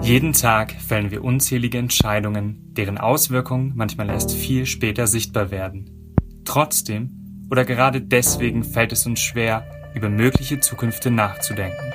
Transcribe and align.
Jeden 0.00 0.32
Tag 0.32 0.72
fällen 0.72 1.10
wir 1.10 1.22
unzählige 1.22 1.78
Entscheidungen, 1.78 2.72
deren 2.72 2.98
Auswirkungen 2.98 3.72
manchmal 3.74 4.08
erst 4.08 4.32
viel 4.32 4.64
später 4.64 5.06
sichtbar 5.06 5.50
werden. 5.50 6.14
Trotzdem 6.44 7.46
oder 7.50 7.64
gerade 7.64 8.00
deswegen 8.00 8.64
fällt 8.64 8.92
es 8.92 9.06
uns 9.06 9.20
schwer, 9.20 9.66
über 9.94 10.08
mögliche 10.08 10.60
Zukünfte 10.60 11.10
nachzudenken. 11.10 11.92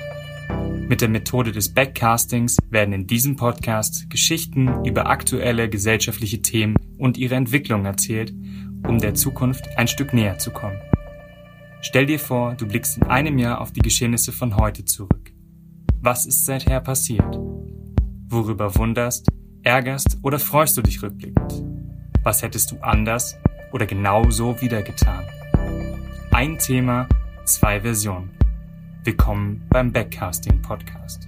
Mit 0.88 1.00
der 1.00 1.08
Methode 1.08 1.52
des 1.52 1.72
Backcastings 1.72 2.58
werden 2.68 2.92
in 2.92 3.06
diesem 3.06 3.36
Podcast 3.36 4.10
Geschichten 4.10 4.84
über 4.84 5.06
aktuelle 5.06 5.70
gesellschaftliche 5.70 6.42
Themen 6.42 6.76
und 6.98 7.16
ihre 7.16 7.36
Entwicklung 7.36 7.86
erzählt, 7.86 8.34
um 8.86 8.98
der 8.98 9.14
Zukunft 9.14 9.78
ein 9.78 9.88
Stück 9.88 10.12
näher 10.12 10.38
zu 10.38 10.50
kommen. 10.50 10.78
Stell 11.80 12.06
dir 12.06 12.18
vor, 12.18 12.54
du 12.54 12.66
blickst 12.66 12.98
in 12.98 13.04
einem 13.04 13.38
Jahr 13.38 13.60
auf 13.60 13.72
die 13.72 13.80
Geschehnisse 13.80 14.32
von 14.32 14.56
heute 14.56 14.84
zurück. 14.84 15.32
Was 16.00 16.26
ist 16.26 16.44
seither 16.44 16.80
passiert? 16.80 17.53
Worüber 18.34 18.74
wunderst, 18.74 19.28
ärgerst 19.62 20.18
oder 20.22 20.40
freust 20.40 20.76
du 20.76 20.82
dich 20.82 21.00
rückblickend? 21.00 21.62
Was 22.24 22.42
hättest 22.42 22.72
du 22.72 22.78
anders 22.78 23.38
oder 23.70 23.86
genauso 23.86 24.60
wieder 24.60 24.82
getan? 24.82 25.24
Ein 26.32 26.58
Thema, 26.58 27.08
zwei 27.44 27.82
Versionen. 27.82 28.36
Willkommen 29.04 29.64
beim 29.70 29.92
Backcasting 29.92 30.60
Podcast. 30.62 31.24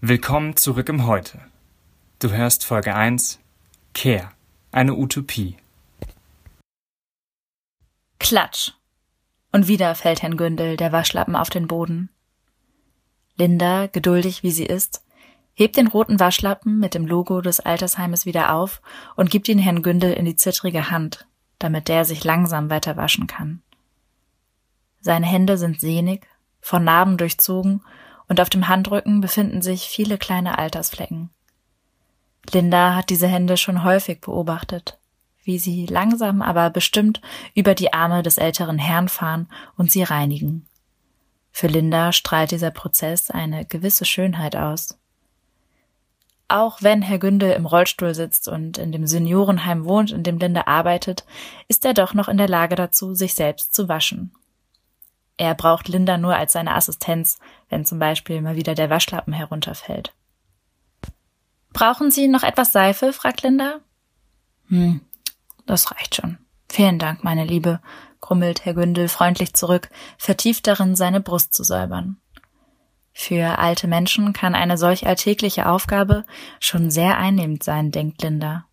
Willkommen 0.00 0.56
zurück 0.56 0.88
im 0.88 1.04
Heute. 1.06 1.42
Du 2.18 2.30
hörst 2.30 2.64
Folge 2.64 2.94
1 2.94 3.40
Care, 3.92 4.30
eine 4.72 4.94
Utopie. 4.94 5.58
Klatsch. 8.18 8.72
Und 9.52 9.68
wieder 9.68 9.94
fällt 9.94 10.22
Herrn 10.22 10.38
Gündel 10.38 10.78
der 10.78 10.92
Waschlappen 10.92 11.36
auf 11.36 11.50
den 11.50 11.68
Boden. 11.68 12.08
Linda, 13.38 13.86
geduldig 13.86 14.42
wie 14.42 14.50
sie 14.50 14.66
ist, 14.66 15.04
hebt 15.54 15.76
den 15.76 15.86
roten 15.86 16.20
Waschlappen 16.20 16.78
mit 16.78 16.94
dem 16.94 17.06
Logo 17.06 17.40
des 17.40 17.60
Altersheimes 17.60 18.26
wieder 18.26 18.52
auf 18.52 18.82
und 19.16 19.30
gibt 19.30 19.48
ihn 19.48 19.58
Herrn 19.58 19.82
Gündel 19.82 20.12
in 20.12 20.24
die 20.24 20.36
zittrige 20.36 20.90
Hand, 20.90 21.26
damit 21.58 21.88
der 21.88 22.04
sich 22.04 22.24
langsam 22.24 22.68
weiter 22.68 22.96
waschen 22.96 23.26
kann. 23.26 23.62
Seine 25.00 25.26
Hände 25.26 25.56
sind 25.56 25.80
sehnig, 25.80 26.26
von 26.60 26.84
Narben 26.84 27.16
durchzogen 27.16 27.82
und 28.28 28.40
auf 28.40 28.50
dem 28.50 28.68
Handrücken 28.68 29.20
befinden 29.20 29.62
sich 29.62 29.88
viele 29.88 30.18
kleine 30.18 30.58
Altersflecken. 30.58 31.30
Linda 32.52 32.94
hat 32.94 33.10
diese 33.10 33.28
Hände 33.28 33.56
schon 33.56 33.84
häufig 33.84 34.20
beobachtet, 34.20 34.98
wie 35.44 35.58
sie 35.58 35.86
langsam 35.86 36.42
aber 36.42 36.70
bestimmt 36.70 37.20
über 37.54 37.74
die 37.74 37.92
Arme 37.92 38.22
des 38.22 38.38
älteren 38.38 38.78
Herrn 38.78 39.08
fahren 39.08 39.48
und 39.76 39.90
sie 39.90 40.02
reinigen. 40.02 40.66
Für 41.58 41.66
Linda 41.66 42.12
strahlt 42.12 42.52
dieser 42.52 42.70
Prozess 42.70 43.32
eine 43.32 43.64
gewisse 43.64 44.04
Schönheit 44.04 44.54
aus. 44.54 44.96
Auch 46.46 46.82
wenn 46.82 47.02
Herr 47.02 47.18
Gündel 47.18 47.50
im 47.50 47.66
Rollstuhl 47.66 48.14
sitzt 48.14 48.46
und 48.46 48.78
in 48.78 48.92
dem 48.92 49.08
Seniorenheim 49.08 49.84
wohnt, 49.84 50.12
in 50.12 50.22
dem 50.22 50.38
Linda 50.38 50.68
arbeitet, 50.68 51.24
ist 51.66 51.84
er 51.84 51.94
doch 51.94 52.14
noch 52.14 52.28
in 52.28 52.36
der 52.36 52.46
Lage 52.46 52.76
dazu, 52.76 53.12
sich 53.12 53.34
selbst 53.34 53.74
zu 53.74 53.88
waschen. 53.88 54.32
Er 55.36 55.56
braucht 55.56 55.88
Linda 55.88 56.16
nur 56.16 56.36
als 56.36 56.52
seine 56.52 56.76
Assistenz, 56.76 57.40
wenn 57.68 57.84
zum 57.84 57.98
Beispiel 57.98 58.40
mal 58.40 58.54
wieder 58.54 58.76
der 58.76 58.88
Waschlappen 58.88 59.32
herunterfällt. 59.32 60.14
Brauchen 61.72 62.12
Sie 62.12 62.28
noch 62.28 62.44
etwas 62.44 62.70
Seife? 62.70 63.12
fragt 63.12 63.42
Linda. 63.42 63.80
Hm, 64.68 65.00
das 65.66 65.90
reicht 65.90 66.14
schon. 66.14 66.38
Vielen 66.68 67.00
Dank, 67.00 67.24
meine 67.24 67.44
Liebe, 67.44 67.80
grummelt 68.28 68.66
Herr 68.66 68.74
Gündel 68.74 69.08
freundlich 69.08 69.54
zurück, 69.54 69.88
vertieft 70.18 70.66
darin, 70.66 70.96
seine 70.96 71.22
Brust 71.22 71.54
zu 71.54 71.64
säubern. 71.64 72.18
Für 73.14 73.58
alte 73.58 73.88
Menschen 73.88 74.34
kann 74.34 74.54
eine 74.54 74.76
solch 74.76 75.06
alltägliche 75.06 75.66
Aufgabe 75.66 76.26
schon 76.60 76.90
sehr 76.90 77.16
einnehmend 77.16 77.62
sein, 77.62 77.90
denkt 77.90 78.22
Linda. 78.22 78.66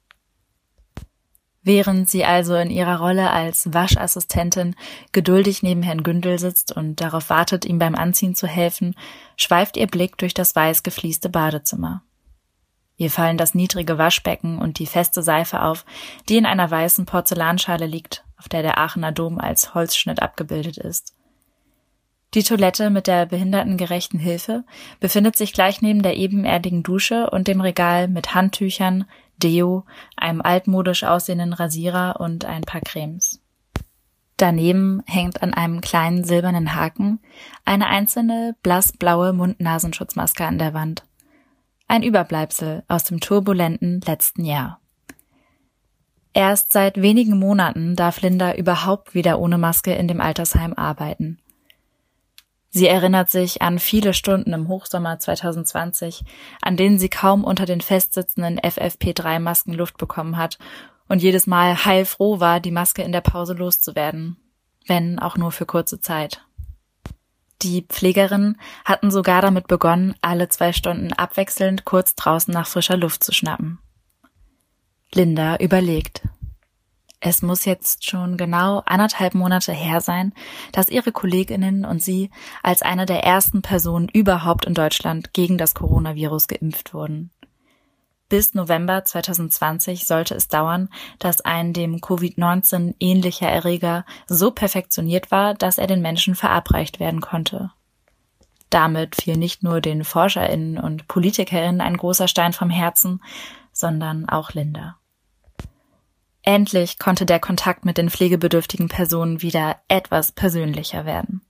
Während 1.63 2.09
sie 2.09 2.25
also 2.25 2.53
in 2.55 2.69
ihrer 2.69 2.99
Rolle 2.99 3.31
als 3.31 3.73
Waschassistentin 3.73 4.75
geduldig 5.13 5.63
neben 5.63 5.83
Herrn 5.83 6.03
Gündel 6.03 6.37
sitzt 6.37 6.73
und 6.75 6.99
darauf 6.99 7.29
wartet, 7.29 7.63
ihm 7.63 7.79
beim 7.79 7.95
Anziehen 7.95 8.35
zu 8.35 8.47
helfen, 8.47 8.93
schweift 9.37 9.77
ihr 9.77 9.87
Blick 9.87 10.17
durch 10.17 10.33
das 10.33 10.53
weiß 10.53 10.83
geflieste 10.83 11.29
Badezimmer. 11.29 12.03
Ihr 12.97 13.09
fallen 13.09 13.37
das 13.37 13.55
niedrige 13.55 13.97
Waschbecken 13.97 14.59
und 14.59 14.79
die 14.79 14.85
feste 14.85 15.23
Seife 15.23 15.61
auf, 15.61 15.85
die 16.27 16.35
in 16.35 16.45
einer 16.45 16.69
weißen 16.69 17.05
Porzellanschale 17.05 17.85
liegt, 17.85 18.24
auf 18.37 18.49
der 18.49 18.61
der 18.61 18.77
Aachener 18.77 19.11
Dom 19.11 19.39
als 19.39 19.73
Holzschnitt 19.73 20.21
abgebildet 20.21 20.77
ist. 20.77 21.13
Die 22.33 22.43
Toilette 22.43 22.89
mit 22.89 23.07
der 23.07 23.25
behindertengerechten 23.25 24.19
Hilfe 24.19 24.65
befindet 24.99 25.37
sich 25.37 25.53
gleich 25.53 25.81
neben 25.81 26.01
der 26.01 26.17
ebenerdigen 26.17 26.83
Dusche 26.83 27.29
und 27.29 27.47
dem 27.47 27.61
Regal 27.61 28.09
mit 28.09 28.35
Handtüchern, 28.35 29.05
Deo, 29.37 29.85
einem 30.17 30.41
altmodisch 30.41 31.03
aussehenden 31.05 31.53
Rasierer 31.53 32.19
und 32.19 32.43
ein 32.43 32.63
paar 32.63 32.81
Cremes. 32.81 33.41
Daneben 34.37 35.01
hängt 35.05 35.41
an 35.41 35.53
einem 35.53 35.79
kleinen 35.79 36.25
silbernen 36.25 36.75
Haken 36.75 37.19
eine 37.63 37.87
einzelne 37.87 38.55
blassblaue 38.63 39.31
Mund-Nasenschutzmaske 39.31 40.45
an 40.45 40.57
der 40.57 40.73
Wand. 40.73 41.05
Ein 41.87 42.03
Überbleibsel 42.03 42.83
aus 42.89 43.05
dem 43.05 43.21
turbulenten 43.21 44.01
letzten 44.01 44.43
Jahr. 44.43 44.81
Erst 46.35 46.73
seit 46.73 47.01
wenigen 47.01 47.39
Monaten 47.39 47.95
darf 47.95 48.19
Linda 48.19 48.55
überhaupt 48.55 49.13
wieder 49.13 49.39
ohne 49.39 49.57
Maske 49.57 49.93
in 49.93 50.09
dem 50.09 50.19
Altersheim 50.19 50.73
arbeiten. 50.73 51.39
Sie 52.69 52.87
erinnert 52.87 53.29
sich 53.29 53.61
an 53.61 53.79
viele 53.79 54.13
Stunden 54.13 54.51
im 54.51 54.67
Hochsommer 54.67 55.17
2020, 55.17 56.25
an 56.61 56.75
denen 56.75 56.99
sie 56.99 57.07
kaum 57.07 57.45
unter 57.45 57.65
den 57.65 57.79
festsitzenden 57.79 58.59
FFP3-Masken 58.59 59.73
Luft 59.73 59.97
bekommen 59.97 60.35
hat 60.35 60.59
und 61.07 61.21
jedes 61.21 61.47
Mal 61.47 61.85
heilfroh 61.85 62.41
war, 62.41 62.59
die 62.59 62.71
Maske 62.71 63.01
in 63.01 63.13
der 63.13 63.21
Pause 63.21 63.53
loszuwerden, 63.53 64.35
wenn 64.87 65.19
auch 65.19 65.37
nur 65.37 65.53
für 65.53 65.65
kurze 65.65 66.01
Zeit. 66.01 66.41
Die 67.61 67.83
Pflegerinnen 67.83 68.59
hatten 68.83 69.09
sogar 69.09 69.41
damit 69.41 69.67
begonnen, 69.67 70.15
alle 70.19 70.49
zwei 70.49 70.73
Stunden 70.73 71.13
abwechselnd 71.13 71.85
kurz 71.85 72.13
draußen 72.15 72.53
nach 72.53 72.67
frischer 72.67 72.97
Luft 72.97 73.23
zu 73.23 73.31
schnappen. 73.31 73.79
Linda 75.15 75.55
überlegt. 75.57 76.23
Es 77.21 77.41
muss 77.41 77.63
jetzt 77.63 78.05
schon 78.05 78.35
genau 78.35 78.83
anderthalb 78.85 79.33
Monate 79.33 79.71
her 79.71 80.01
sein, 80.01 80.33
dass 80.73 80.89
ihre 80.89 81.13
Kolleginnen 81.13 81.85
und 81.85 82.03
sie 82.03 82.29
als 82.61 82.81
eine 82.81 83.05
der 83.05 83.23
ersten 83.23 83.61
Personen 83.61 84.09
überhaupt 84.09 84.65
in 84.65 84.73
Deutschland 84.73 85.33
gegen 85.33 85.57
das 85.57 85.73
Coronavirus 85.73 86.47
geimpft 86.47 86.93
wurden. 86.93 87.31
Bis 88.27 88.53
November 88.53 89.05
2020 89.05 90.05
sollte 90.05 90.35
es 90.35 90.49
dauern, 90.49 90.89
dass 91.17 91.39
ein 91.41 91.71
dem 91.71 91.97
Covid-19 91.97 92.95
ähnlicher 92.99 93.47
Erreger 93.47 94.05
so 94.27 94.51
perfektioniert 94.51 95.31
war, 95.31 95.53
dass 95.53 95.77
er 95.77 95.87
den 95.87 96.01
Menschen 96.01 96.35
verabreicht 96.35 96.99
werden 96.99 97.21
konnte. 97.21 97.71
Damit 98.69 99.15
fiel 99.15 99.37
nicht 99.37 99.63
nur 99.63 99.79
den 99.79 100.03
Forscherinnen 100.03 100.77
und 100.77 101.07
Politikerinnen 101.07 101.79
ein 101.79 101.95
großer 101.95 102.27
Stein 102.27 102.51
vom 102.51 102.69
Herzen, 102.69 103.21
sondern 103.71 104.27
auch 104.27 104.51
Linda. 104.51 104.97
Endlich 106.47 106.99
konnte 106.99 107.25
der 107.25 107.39
Kontakt 107.39 107.85
mit 107.85 107.97
den 107.97 108.11
pflegebedürftigen 108.11 108.87
Personen 108.87 109.41
wieder 109.41 109.77
etwas 109.87 110.31
persönlicher 110.31 111.03
werden. 111.03 111.41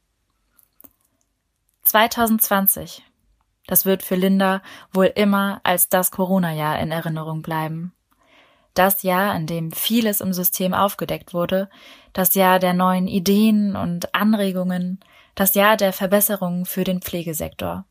2020. 1.83 3.03
Das 3.67 3.85
wird 3.85 4.03
für 4.03 4.15
Linda 4.15 4.61
wohl 4.93 5.11
immer 5.13 5.59
als 5.63 5.89
das 5.89 6.11
Corona-Jahr 6.11 6.79
in 6.79 6.91
Erinnerung 6.91 7.41
bleiben. 7.41 7.93
Das 8.73 9.03
Jahr, 9.03 9.35
in 9.35 9.47
dem 9.47 9.73
vieles 9.73 10.21
im 10.21 10.31
System 10.31 10.73
aufgedeckt 10.73 11.33
wurde, 11.33 11.69
das 12.13 12.33
Jahr 12.33 12.59
der 12.59 12.73
neuen 12.73 13.07
Ideen 13.07 13.75
und 13.75 14.15
Anregungen, 14.15 15.01
das 15.35 15.55
Jahr 15.55 15.75
der 15.75 15.91
Verbesserungen 15.91 16.65
für 16.65 16.85
den 16.85 17.01
Pflegesektor. 17.01 17.85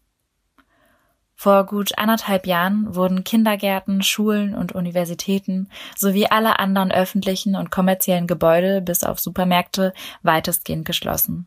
Vor 1.37 1.67
gut 1.67 1.99
anderthalb 1.99 2.47
Jahren 2.47 2.95
wurden 2.95 3.25
Kindergärten, 3.25 4.03
Schulen 4.03 4.55
und 4.55 4.73
Universitäten 4.73 5.69
sowie 5.97 6.27
alle 6.27 6.59
anderen 6.59 6.93
öffentlichen 6.93 7.57
und 7.57 7.71
kommerziellen 7.71 8.27
Gebäude 8.27 8.81
bis 8.81 9.03
auf 9.03 9.19
Supermärkte 9.19 9.93
weitestgehend 10.23 10.85
geschlossen. 10.85 11.47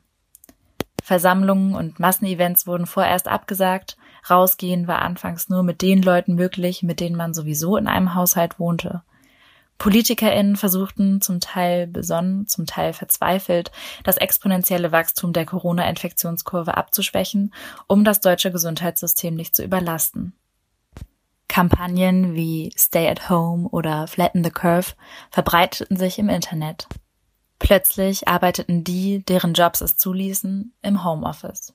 Versammlungen 1.04 1.74
und 1.74 2.00
Massenevents 2.00 2.68
wurden 2.68 2.86
vorerst 2.86 3.30
abgesagt, 3.30 3.98
rausgehen 4.30 4.88
war 4.88 5.02
anfangs 5.02 5.48
nur 5.48 5.64
mit 5.64 5.82
den 5.82 6.02
Leuten 6.02 6.36
möglich, 6.36 6.84
mit 6.84 7.00
denen 7.00 7.16
man 7.16 7.34
sowieso 7.34 7.78
in 7.78 7.88
einem 7.88 8.14
Haushalt 8.14 8.60
wohnte. 8.60 9.04
PolitikerInnen 9.78 10.56
versuchten 10.56 11.22
zum 11.22 11.40
Teil 11.40 11.88
besonnen, 11.88 12.48
zum 12.48 12.66
Teil 12.66 12.94
verzweifelt, 12.94 13.72
das 14.04 14.18
exponentielle 14.18 14.92
Wachstum 14.92 15.34
der 15.34 15.46
Corona-Infektionskurve 15.46 16.76
abzuschwächen, 16.76 17.54
um 17.88 18.04
das 18.04 18.22
deutsche 18.22 18.52
Gesundheitssystem 18.52 19.36
nicht 19.36 19.56
zu 19.56 19.64
überlasten. 19.64 20.34
Kampagnen 21.48 22.36
wie 22.36 22.72
Stay 22.78 23.10
at 23.10 23.30
Home 23.30 23.68
oder 23.70 24.08
Flatten 24.08 24.44
the 24.44 24.52
Curve 24.52 24.94
verbreiteten 25.32 25.98
sich 25.98 26.20
im 26.20 26.30
Internet. 26.30 26.88
Plötzlich 27.60 28.28
arbeiteten 28.28 28.84
die, 28.84 29.24
deren 29.26 29.54
Jobs 29.54 29.82
es 29.82 29.98
zuließen, 29.98 30.74
im 30.82 31.04
Homeoffice. 31.04 31.74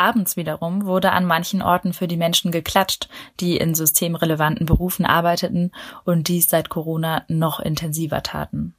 Abends 0.00 0.36
wiederum 0.36 0.86
wurde 0.86 1.12
an 1.12 1.26
manchen 1.26 1.60
Orten 1.60 1.92
für 1.92 2.08
die 2.08 2.16
Menschen 2.16 2.50
geklatscht, 2.50 3.10
die 3.38 3.58
in 3.58 3.74
systemrelevanten 3.74 4.64
Berufen 4.64 5.04
arbeiteten 5.04 5.72
und 6.04 6.28
dies 6.28 6.48
seit 6.48 6.70
Corona 6.70 7.24
noch 7.28 7.60
intensiver 7.60 8.22
taten. 8.22 8.74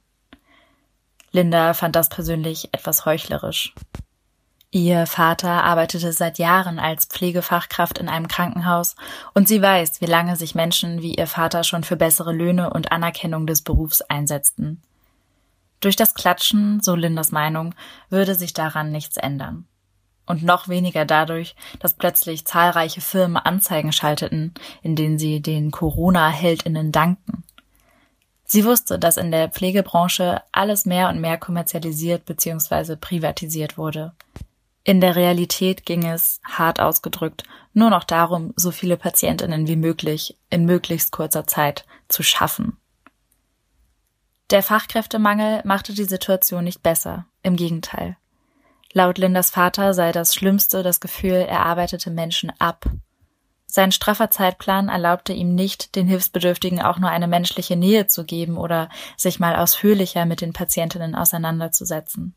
Linda 1.30 1.74
fand 1.74 1.94
das 1.94 2.08
persönlich 2.08 2.70
etwas 2.72 3.06
heuchlerisch. 3.06 3.72
Ihr 4.72 5.06
Vater 5.06 5.62
arbeitete 5.62 6.12
seit 6.12 6.38
Jahren 6.38 6.80
als 6.80 7.04
Pflegefachkraft 7.04 7.98
in 7.98 8.08
einem 8.08 8.26
Krankenhaus 8.26 8.96
und 9.32 9.46
sie 9.46 9.62
weiß, 9.62 10.00
wie 10.00 10.06
lange 10.06 10.34
sich 10.34 10.56
Menschen 10.56 11.02
wie 11.02 11.14
ihr 11.14 11.28
Vater 11.28 11.62
schon 11.62 11.84
für 11.84 11.96
bessere 11.96 12.32
Löhne 12.32 12.70
und 12.70 12.90
Anerkennung 12.90 13.46
des 13.46 13.62
Berufs 13.62 14.02
einsetzten. 14.02 14.82
Durch 15.78 15.94
das 15.94 16.14
Klatschen, 16.14 16.80
so 16.80 16.96
Lindas 16.96 17.30
Meinung, 17.30 17.76
würde 18.08 18.34
sich 18.34 18.54
daran 18.54 18.90
nichts 18.90 19.16
ändern. 19.16 19.68
Und 20.26 20.42
noch 20.42 20.68
weniger 20.68 21.04
dadurch, 21.04 21.56
dass 21.80 21.94
plötzlich 21.94 22.44
zahlreiche 22.44 23.00
Firmen 23.00 23.36
Anzeigen 23.36 23.92
schalteten, 23.92 24.54
in 24.82 24.94
denen 24.94 25.18
sie 25.18 25.40
den 25.40 25.70
Corona-Heldinnen 25.70 26.92
dankten. 26.92 27.44
Sie 28.44 28.64
wusste, 28.64 28.98
dass 28.98 29.16
in 29.16 29.30
der 29.30 29.48
Pflegebranche 29.48 30.42
alles 30.52 30.84
mehr 30.84 31.08
und 31.08 31.20
mehr 31.20 31.38
kommerzialisiert 31.38 32.26
bzw. 32.26 32.96
privatisiert 32.96 33.78
wurde. 33.78 34.12
In 34.84 35.00
der 35.00 35.16
Realität 35.16 35.86
ging 35.86 36.04
es, 36.04 36.40
hart 36.44 36.80
ausgedrückt, 36.80 37.44
nur 37.72 37.88
noch 37.88 38.04
darum, 38.04 38.52
so 38.56 38.70
viele 38.70 38.96
Patientinnen 38.96 39.68
wie 39.68 39.76
möglich 39.76 40.36
in 40.50 40.64
möglichst 40.64 41.12
kurzer 41.12 41.46
Zeit 41.46 41.86
zu 42.08 42.22
schaffen. 42.22 42.76
Der 44.50 44.62
Fachkräftemangel 44.62 45.62
machte 45.64 45.94
die 45.94 46.04
Situation 46.04 46.64
nicht 46.64 46.82
besser, 46.82 47.26
im 47.42 47.56
Gegenteil. 47.56 48.16
Laut 48.92 49.16
Lindas 49.18 49.50
Vater 49.50 49.94
sei 49.94 50.12
das 50.12 50.34
Schlimmste 50.34 50.82
das 50.82 51.00
Gefühl, 51.00 51.46
er 51.48 51.64
arbeitete 51.64 52.10
Menschen 52.10 52.52
ab. 52.58 52.84
Sein 53.66 53.90
straffer 53.90 54.30
Zeitplan 54.30 54.90
erlaubte 54.90 55.32
ihm 55.32 55.54
nicht, 55.54 55.96
den 55.96 56.06
Hilfsbedürftigen 56.06 56.82
auch 56.82 56.98
nur 56.98 57.08
eine 57.08 57.26
menschliche 57.26 57.74
Nähe 57.74 58.06
zu 58.06 58.24
geben 58.26 58.58
oder 58.58 58.90
sich 59.16 59.40
mal 59.40 59.56
ausführlicher 59.56 60.26
mit 60.26 60.42
den 60.42 60.52
Patientinnen 60.52 61.14
auseinanderzusetzen. 61.14 62.34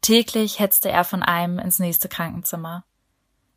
Täglich 0.00 0.58
hetzte 0.58 0.90
er 0.90 1.04
von 1.04 1.22
einem 1.22 1.58
ins 1.58 1.78
nächste 1.80 2.08
Krankenzimmer. 2.08 2.84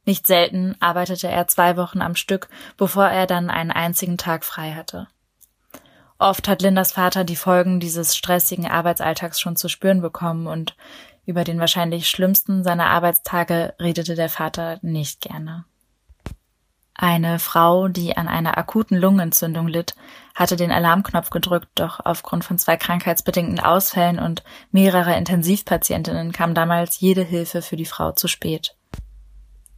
Nicht 0.03 0.27
selten 0.27 0.75
arbeitete 0.81 1.29
er 1.29 1.47
zwei 1.47 1.77
Wochen 1.77 2.01
am 2.01 2.15
Stück, 2.15 2.49
bevor 2.75 3.05
er 3.05 3.25
dann 3.25 3.49
einen 3.49 3.71
einzigen 3.71 4.17
Tag 4.17 4.43
frei 4.43 4.73
hatte. 4.73 5.07
Oft 6.17 6.49
hat 6.49 6.61
Lindas 6.61 6.91
Vater 6.91 7.23
die 7.23 7.37
Folgen 7.37 7.79
dieses 7.79 8.17
stressigen 8.17 8.67
Arbeitsalltags 8.67 9.39
schon 9.39 9.55
zu 9.55 9.69
spüren 9.69 10.01
bekommen 10.01 10.47
und 10.47 10.75
über 11.25 11.43
den 11.43 11.59
wahrscheinlich 11.59 12.07
schlimmsten 12.07 12.63
seiner 12.63 12.87
Arbeitstage 12.87 13.73
redete 13.79 14.15
der 14.15 14.29
Vater 14.29 14.79
nicht 14.81 15.21
gerne. 15.21 15.65
Eine 17.01 17.39
Frau, 17.39 17.87
die 17.87 18.17
an 18.17 18.27
einer 18.27 18.57
akuten 18.57 18.97
Lungenentzündung 18.97 19.69
litt, 19.69 19.95
hatte 20.35 20.57
den 20.57 20.69
Alarmknopf 20.69 21.29
gedrückt, 21.29 21.69
doch 21.75 22.01
aufgrund 22.03 22.43
von 22.43 22.57
zwei 22.57 22.75
krankheitsbedingten 22.75 23.61
Ausfällen 23.61 24.19
und 24.19 24.43
mehrerer 24.71 25.15
Intensivpatientinnen 25.15 26.33
kam 26.33 26.53
damals 26.53 26.99
jede 26.99 27.23
Hilfe 27.23 27.61
für 27.61 27.77
die 27.77 27.85
Frau 27.85 28.11
zu 28.11 28.27
spät. 28.27 28.75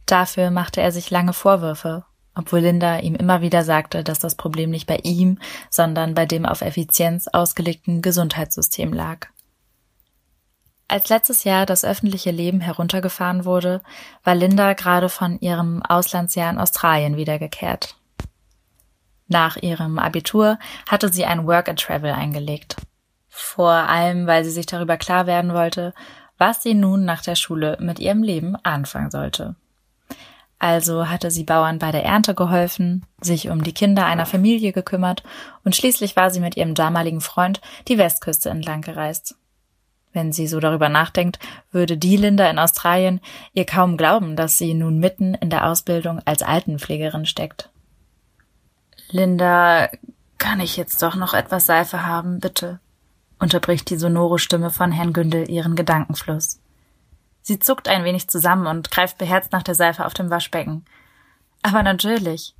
Dafür 0.04 0.50
machte 0.50 0.80
er 0.80 0.90
sich 0.90 1.10
lange 1.12 1.32
Vorwürfe, 1.32 2.04
obwohl 2.34 2.58
Linda 2.58 2.98
ihm 2.98 3.14
immer 3.14 3.40
wieder 3.40 3.62
sagte, 3.62 4.02
dass 4.02 4.18
das 4.18 4.34
Problem 4.34 4.70
nicht 4.70 4.88
bei 4.88 4.96
ihm, 5.04 5.38
sondern 5.70 6.14
bei 6.14 6.26
dem 6.26 6.44
auf 6.44 6.60
Effizienz 6.60 7.28
ausgelegten 7.28 8.02
Gesundheitssystem 8.02 8.92
lag. 8.92 9.28
Als 10.92 11.08
letztes 11.08 11.44
Jahr 11.44 11.64
das 11.64 11.86
öffentliche 11.86 12.30
Leben 12.30 12.60
heruntergefahren 12.60 13.46
wurde, 13.46 13.80
war 14.24 14.34
Linda 14.34 14.74
gerade 14.74 15.08
von 15.08 15.40
ihrem 15.40 15.82
Auslandsjahr 15.82 16.50
in 16.50 16.58
Australien 16.58 17.16
wiedergekehrt. 17.16 17.96
Nach 19.26 19.56
ihrem 19.56 19.98
Abitur 19.98 20.58
hatte 20.86 21.10
sie 21.10 21.24
ein 21.24 21.46
Work 21.46 21.70
and 21.70 21.80
Travel 21.80 22.12
eingelegt. 22.12 22.76
Vor 23.30 23.70
allem, 23.70 24.26
weil 24.26 24.44
sie 24.44 24.50
sich 24.50 24.66
darüber 24.66 24.98
klar 24.98 25.26
werden 25.26 25.54
wollte, 25.54 25.94
was 26.36 26.62
sie 26.62 26.74
nun 26.74 27.06
nach 27.06 27.22
der 27.22 27.36
Schule 27.36 27.78
mit 27.80 27.98
ihrem 27.98 28.22
Leben 28.22 28.54
anfangen 28.62 29.10
sollte. 29.10 29.56
Also 30.58 31.08
hatte 31.08 31.30
sie 31.30 31.44
Bauern 31.44 31.78
bei 31.78 31.90
der 31.90 32.04
Ernte 32.04 32.34
geholfen, 32.34 33.06
sich 33.18 33.48
um 33.48 33.64
die 33.64 33.72
Kinder 33.72 34.04
einer 34.04 34.26
Familie 34.26 34.72
gekümmert 34.72 35.22
und 35.64 35.74
schließlich 35.74 36.16
war 36.16 36.28
sie 36.28 36.40
mit 36.40 36.58
ihrem 36.58 36.74
damaligen 36.74 37.22
Freund 37.22 37.62
die 37.88 37.96
Westküste 37.96 38.50
entlang 38.50 38.82
gereist. 38.82 39.36
Wenn 40.12 40.32
sie 40.32 40.46
so 40.46 40.60
darüber 40.60 40.88
nachdenkt, 40.88 41.38
würde 41.70 41.96
die 41.96 42.16
Linda 42.16 42.48
in 42.50 42.58
Australien 42.58 43.20
ihr 43.54 43.64
kaum 43.64 43.96
glauben, 43.96 44.36
dass 44.36 44.58
sie 44.58 44.74
nun 44.74 44.98
mitten 44.98 45.34
in 45.34 45.50
der 45.50 45.66
Ausbildung 45.66 46.20
als 46.24 46.42
Altenpflegerin 46.42 47.26
steckt. 47.26 47.70
Linda, 49.10 49.88
kann 50.38 50.60
ich 50.60 50.76
jetzt 50.76 51.02
doch 51.02 51.14
noch 51.14 51.34
etwas 51.34 51.66
Seife 51.66 52.04
haben, 52.06 52.40
bitte? 52.40 52.80
unterbricht 53.38 53.90
die 53.90 53.96
sonore 53.96 54.38
Stimme 54.38 54.70
von 54.70 54.92
Herrn 54.92 55.12
Gündel 55.12 55.50
ihren 55.50 55.74
Gedankenfluss. 55.74 56.60
Sie 57.42 57.58
zuckt 57.58 57.88
ein 57.88 58.04
wenig 58.04 58.28
zusammen 58.28 58.68
und 58.68 58.90
greift 58.90 59.18
beherzt 59.18 59.50
nach 59.50 59.64
der 59.64 59.74
Seife 59.74 60.06
auf 60.06 60.14
dem 60.14 60.30
Waschbecken. 60.30 60.84
Aber 61.62 61.82
natürlich. 61.82 62.54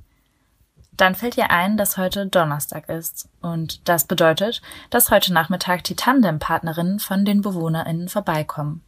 Dann 0.97 1.15
fällt 1.15 1.37
ihr 1.37 1.49
ein, 1.49 1.77
dass 1.77 1.97
heute 1.97 2.27
Donnerstag 2.27 2.87
ist. 2.89 3.27
Und 3.41 3.87
das 3.87 4.05
bedeutet, 4.05 4.61
dass 4.89 5.09
heute 5.09 5.33
Nachmittag 5.33 5.83
die 5.83 5.95
Tandempartnerinnen 5.95 6.99
von 6.99 7.25
den 7.25 7.41
BewohnerInnen 7.41 8.09
vorbeikommen. 8.09 8.83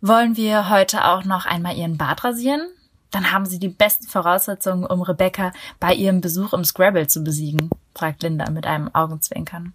Wollen 0.00 0.36
wir 0.36 0.70
heute 0.70 1.04
auch 1.04 1.24
noch 1.24 1.46
einmal 1.46 1.76
ihren 1.76 1.98
Bart 1.98 2.24
rasieren? 2.24 2.66
Dann 3.10 3.30
haben 3.30 3.46
sie 3.46 3.58
die 3.58 3.68
besten 3.68 4.06
Voraussetzungen, 4.06 4.84
um 4.84 5.02
Rebecca 5.02 5.52
bei 5.80 5.94
ihrem 5.94 6.20
Besuch 6.20 6.52
im 6.52 6.64
Scrabble 6.64 7.06
zu 7.06 7.22
besiegen, 7.22 7.70
fragt 7.94 8.22
Linda 8.22 8.50
mit 8.50 8.66
einem 8.66 8.92
Augenzwinkern. 8.94 9.72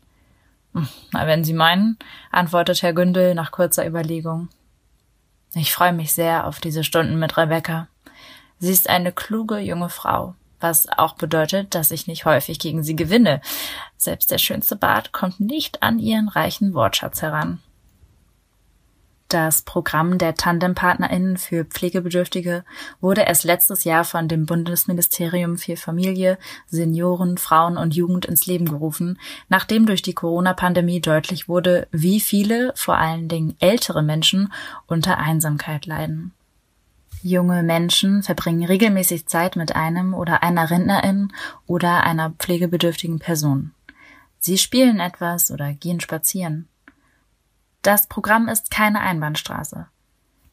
Hm, 0.73 0.87
na, 1.13 1.25
wenn 1.25 1.43
Sie 1.43 1.53
meinen, 1.53 1.97
antwortet 2.31 2.81
Herr 2.81 2.93
Gündel 2.93 3.33
nach 3.35 3.51
kurzer 3.51 3.87
Überlegung. 3.87 4.49
Ich 5.55 5.73
freue 5.73 5.93
mich 5.93 6.13
sehr 6.13 6.45
auf 6.45 6.59
diese 6.59 6.83
Stunden 6.83 7.17
mit 7.17 7.37
Rebecca. 7.37 7.87
Sie 8.59 8.71
ist 8.71 8.89
eine 8.89 9.11
kluge 9.11 9.57
junge 9.59 9.89
Frau 9.89 10.35
was 10.59 10.87
auch 10.89 11.15
bedeutet, 11.15 11.75
dass 11.75 11.91
ich 11.91 12.07
nicht 12.07 12.25
häufig 12.25 12.59
gegen 12.59 12.83
sie 12.83 12.95
gewinne. 12.95 13.41
Selbst 13.97 14.31
der 14.31 14.37
schönste 14.37 14.75
Bart 14.75 15.11
kommt 15.11 15.39
nicht 15.39 15.83
an 15.83 15.99
ihren 15.99 16.29
reichen 16.29 16.73
Wortschatz 16.73 17.21
heran. 17.21 17.59
Das 19.29 19.61
Programm 19.61 20.17
der 20.17 20.33
Tandempartnerinnen 20.33 21.37
für 21.37 21.63
Pflegebedürftige 21.63 22.63
wurde 22.99 23.21
erst 23.21 23.43
letztes 23.43 23.83
Jahr 23.83 24.03
von 24.03 24.27
dem 24.27 24.47
Bundesministerium 24.47 25.59
für 25.59 25.77
Familie, 25.77 26.39
Senioren, 26.65 27.37
Frauen 27.37 27.77
und 27.77 27.93
Jugend 27.95 28.25
ins 28.25 28.47
Leben 28.47 28.65
gerufen, 28.65 29.19
nachdem 29.47 29.85
durch 29.85 30.01
die 30.01 30.15
Corona-Pandemie 30.15 30.99
deutlich 30.99 31.47
wurde, 31.47 31.87
wie 31.91 32.19
viele, 32.19 32.73
vor 32.75 32.97
allen 32.97 33.27
Dingen 33.27 33.55
ältere 33.59 34.01
Menschen, 34.01 34.51
unter 34.87 35.19
Einsamkeit 35.19 35.85
leiden. 35.85 36.33
Junge 37.21 37.63
Menschen 37.63 38.23
verbringen 38.23 38.63
regelmäßig 38.63 39.27
Zeit 39.27 39.55
mit 39.55 39.75
einem 39.75 40.13
oder 40.13 40.41
einer 40.41 40.69
Rentnerin 40.69 41.33
oder 41.67 42.03
einer 42.03 42.31
pflegebedürftigen 42.31 43.19
Person. 43.19 43.71
Sie 44.39 44.57
spielen 44.57 45.01
etwas 45.01 45.51
oder 45.51 45.73
gehen 45.73 45.99
spazieren. 45.99 46.69
Das 47.81 48.07
Programm 48.07 48.47
ist 48.47 48.71
keine 48.71 49.01
Einbahnstraße. 49.01 49.87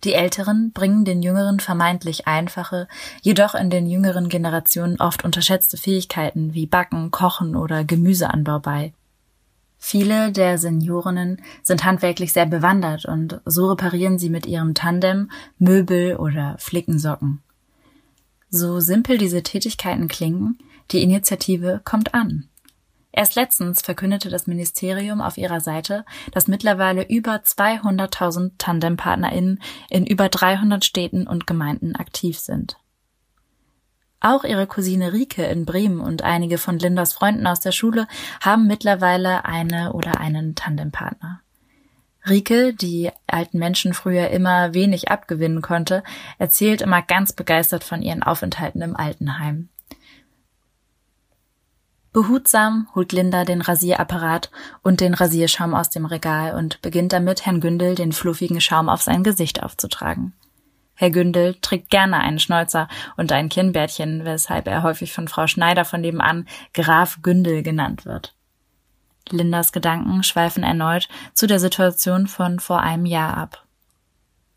Die 0.05 0.13
Älteren 0.13 0.73
bringen 0.73 1.05
den 1.05 1.23
Jüngeren 1.23 1.61
vermeintlich 1.61 2.27
einfache, 2.27 2.87
jedoch 3.23 3.55
in 3.55 3.71
den 3.71 3.87
jüngeren 3.87 4.29
Generationen 4.29 5.01
oft 5.01 5.25
unterschätzte 5.25 5.77
Fähigkeiten 5.77 6.53
wie 6.55 6.67
Backen, 6.67 7.11
Kochen 7.11 7.57
oder 7.57 7.85
Gemüseanbau 7.85 8.59
bei. 8.59 8.93
Viele 9.89 10.33
der 10.33 10.59
Seniorinnen 10.59 11.41
sind 11.63 11.85
handwerklich 11.85 12.33
sehr 12.33 12.47
bewandert 12.47 13.05
und 13.05 13.41
so 13.45 13.69
reparieren 13.69 14.19
sie 14.19 14.31
mit 14.31 14.45
ihrem 14.45 14.75
Tandem 14.75 15.31
Möbel 15.61 16.17
oder 16.17 16.57
flicken 16.59 16.99
Socken. 16.99 17.41
So 18.51 18.81
simpel 18.81 19.17
diese 19.17 19.45
Tätigkeiten 19.45 20.09
klingen, 20.09 20.59
die 20.91 21.05
Initiative 21.05 21.81
kommt 21.85 22.15
an. 22.15 22.49
Erst 23.13 23.37
letztens 23.37 23.81
verkündete 23.81 24.29
das 24.29 24.49
Ministerium 24.49 25.21
auf 25.21 25.39
ihrer 25.39 25.61
Seite, 25.61 26.05
dass 26.33 26.49
mittlerweile 26.49 27.09
über 27.09 27.37
200.000 27.37 28.55
Tandempartnerinnen 28.59 29.63
in 29.89 30.05
über 30.05 30.29
300 30.29 30.85
Städten 30.85 31.29
und 31.29 31.47
Gemeinden 31.47 31.95
aktiv 31.95 32.41
sind. 32.41 32.77
Auch 34.21 34.45
ihre 34.45 34.67
Cousine 34.67 35.13
Rike 35.13 35.45
in 35.45 35.65
Bremen 35.65 36.01
und 36.01 36.23
einige 36.23 36.59
von 36.59 36.79
Lindas 36.79 37.13
Freunden 37.13 37.47
aus 37.47 37.61
der 37.61 37.73
Schule 37.73 38.07
haben 38.41 38.67
mittlerweile 38.67 39.45
eine 39.45 39.93
oder 39.93 40.21
einen 40.21 40.55
Tandempartner. 40.55 41.41
Rike, 42.29 42.75
die 42.75 43.11
alten 43.27 43.59
Menschen 43.59 43.95
früher 43.95 44.29
immer 44.31 44.75
wenig 44.75 45.11
abgewinnen 45.11 45.63
konnte, 45.63 46.03
erzählt 46.39 46.83
immer 46.83 47.03
ganz 47.03 47.33
begeistert 47.33 47.85
von 47.85 48.03
ihren 48.03 48.23
Aufenthalten 48.23 48.83
im 48.83 48.97
Altenheim. 48.97 49.69
Behutsam 52.13 52.89
holt 52.95 53.13
Linda 53.13 53.45
den 53.45 53.61
Rasierapparat 53.61 54.51
und 54.83 55.01
den 55.01 55.13
Rasierschaum 55.13 55.75
aus 55.75 55.91
dem 55.91 56.07
Regal 56.07 56.55
und 56.55 56.81
beginnt 56.81 57.13
damit, 57.13 57.45
Herrn 57.45 57.61
Gündel 57.61 57.95
den 57.95 58.13
fluffigen 58.13 58.61
Schaum 58.61 58.89
auf 58.89 59.03
sein 59.03 59.23
Gesicht 59.23 59.63
aufzutragen. 59.63 60.33
Herr 60.97 61.11
Gündel 61.11 61.55
trägt 61.61 61.91
gerne 61.91 62.19
einen 62.19 62.39
Schnäuzer 62.39 62.89
und 63.17 63.31
ein 63.31 63.51
Kinnbärtchen, 63.51 64.25
weshalb 64.25 64.67
er 64.67 64.83
häufig 64.83 65.13
von 65.13 65.29
Frau 65.29 65.47
Schneider 65.47 65.85
von 65.85 66.01
nebenan 66.01 66.49
Graf 66.73 67.21
Gündel 67.23 67.63
genannt 67.63 68.07
wird. 68.07 68.35
Lindas 69.31 69.73
Gedanken 69.73 70.23
schweifen 70.23 70.63
erneut 70.63 71.09
zu 71.35 71.47
der 71.47 71.61
Situation 71.61 72.27
von 72.27 72.59
vor 72.61 72.81
einem 72.81 73.07
Jahr 73.07 73.37
ab. 73.37 73.65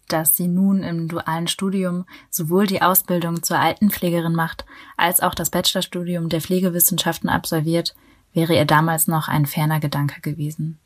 Dass 0.07 0.35
sie 0.35 0.47
nun 0.47 0.81
im 0.81 1.07
dualen 1.07 1.47
Studium 1.47 2.05
sowohl 2.29 2.65
die 2.65 2.81
Ausbildung 2.81 3.43
zur 3.43 3.59
Altenpflegerin 3.59 4.33
macht, 4.33 4.65
als 4.97 5.21
auch 5.21 5.35
das 5.35 5.49
Bachelorstudium 5.49 6.29
der 6.29 6.41
Pflegewissenschaften 6.41 7.29
absolviert, 7.29 7.95
wäre 8.33 8.55
ihr 8.55 8.65
damals 8.65 9.07
noch 9.07 9.27
ein 9.27 9.45
ferner 9.45 9.79
Gedanke 9.79 10.21
gewesen. 10.21 10.79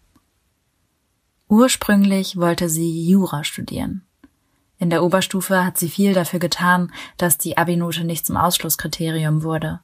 Ursprünglich 1.47 2.37
wollte 2.37 2.67
sie 2.69 3.07
Jura 3.07 3.43
studieren. 3.43 4.03
In 4.83 4.89
der 4.89 5.01
Oberstufe 5.01 5.63
hat 5.63 5.77
sie 5.77 5.87
viel 5.87 6.13
dafür 6.13 6.39
getan, 6.39 6.91
dass 7.15 7.37
die 7.37 7.57
Abi-Note 7.57 8.03
nicht 8.03 8.25
zum 8.25 8.35
Ausschlusskriterium 8.35 9.41
wurde. 9.41 9.79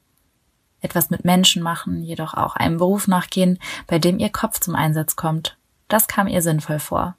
Etwas 0.82 1.08
mit 1.08 1.24
Menschen 1.24 1.62
machen, 1.62 2.02
jedoch 2.02 2.34
auch 2.34 2.54
einem 2.54 2.76
Beruf 2.76 3.08
nachgehen, 3.08 3.58
bei 3.86 3.98
dem 3.98 4.18
ihr 4.18 4.28
Kopf 4.28 4.60
zum 4.60 4.74
Einsatz 4.74 5.16
kommt. 5.16 5.56
Das 5.88 6.06
kam 6.06 6.28
ihr 6.28 6.42
sinnvoll 6.42 6.80
vor. 6.80 7.16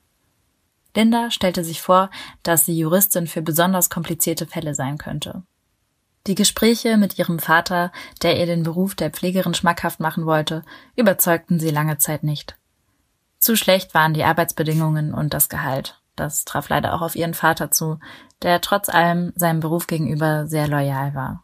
Linda 0.96 1.32
stellte 1.32 1.64
sich 1.64 1.82
vor, 1.82 2.12
dass 2.44 2.68
sie 2.68 2.78
Juristin 2.78 3.26
für 3.26 3.42
besonders 3.42 3.90
komplizierte 3.90 4.46
Fälle 4.46 4.76
sein 4.76 5.00
könnte. 5.00 5.42
Die 6.28 6.36
Gespräche 6.36 6.98
mit 6.98 7.18
ihrem 7.18 7.40
Vater, 7.40 7.92
der 8.22 8.38
ihr 8.38 8.46
den 8.46 8.62
Beruf 8.62 8.94
der 8.94 9.10
Pflegerin 9.10 9.56
schmackhaft 9.56 10.00
machen 10.00 10.28
wollte, 10.28 10.62
überzeugten 10.96 11.60
sie 11.60 11.72
lange 11.72 11.98
Zeit 11.98 12.22
nicht. 12.22 12.60
Zu 13.40 13.56
schlecht 13.56 13.96
waren 13.96 14.14
die 14.14 14.24
Arbeitsbedingungen 14.24 15.16
und 15.16 15.34
das 15.34 15.50
Gehalt. 15.50 16.01
Das 16.22 16.46
traf 16.46 16.70
leider 16.70 16.94
auch 16.94 17.02
auf 17.02 17.16
ihren 17.16 17.34
Vater 17.34 17.72
zu, 17.72 17.98
der 18.44 18.62
trotz 18.62 18.90
allem 18.90 19.34
seinem 19.36 19.60
Beruf 19.60 19.88
gegenüber 19.88 20.46
sehr 20.46 20.68
loyal 20.68 21.16
war. 21.16 21.44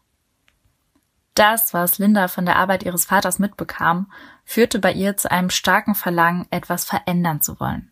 Das, 1.34 1.74
was 1.74 1.98
Linda 1.98 2.28
von 2.28 2.46
der 2.46 2.54
Arbeit 2.54 2.84
ihres 2.84 3.04
Vaters 3.04 3.40
mitbekam, 3.40 4.08
führte 4.44 4.78
bei 4.78 4.92
ihr 4.92 5.16
zu 5.16 5.32
einem 5.32 5.50
starken 5.50 5.96
Verlangen, 5.96 6.46
etwas 6.52 6.84
verändern 6.84 7.40
zu 7.40 7.58
wollen. 7.58 7.90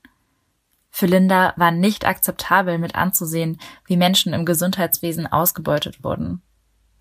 Für 0.88 1.06
Linda 1.06 1.54
war 1.56 1.72
nicht 1.72 2.06
akzeptabel 2.06 2.78
mit 2.78 2.94
anzusehen, 2.94 3.58
wie 3.84 3.96
Menschen 3.96 4.32
im 4.32 4.46
Gesundheitswesen 4.46 5.26
ausgebeutet 5.26 6.04
wurden. 6.04 6.40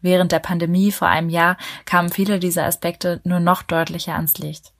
Während 0.01 0.32
der 0.32 0.39
Pandemie 0.39 0.92
vor 0.92 1.10
einem 1.10 1.30
Jahr 1.30 1.58
kamen 1.86 2.10
viele 2.10 2.39
dieser 2.39 2.65
Aspekte 2.65 3.22
nur 3.24 3.39
noch 3.39 3.62
deutlicher 3.62 4.15
ans 4.15 4.39
Licht. 4.39 4.74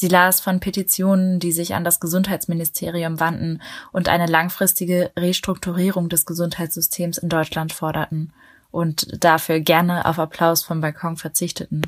Sie 0.00 0.06
las 0.06 0.40
von 0.40 0.60
Petitionen, 0.60 1.40
die 1.40 1.50
sich 1.50 1.74
an 1.74 1.82
das 1.82 1.98
Gesundheitsministerium 1.98 3.18
wandten 3.18 3.60
und 3.90 4.08
eine 4.08 4.26
langfristige 4.26 5.10
Restrukturierung 5.18 6.08
des 6.08 6.24
Gesundheitssystems 6.24 7.18
in 7.18 7.28
Deutschland 7.28 7.72
forderten 7.72 8.32
und 8.70 9.24
dafür 9.24 9.58
gerne 9.58 10.06
auf 10.06 10.20
Applaus 10.20 10.62
vom 10.62 10.80
Balkon 10.80 11.16
verzichteten. 11.16 11.82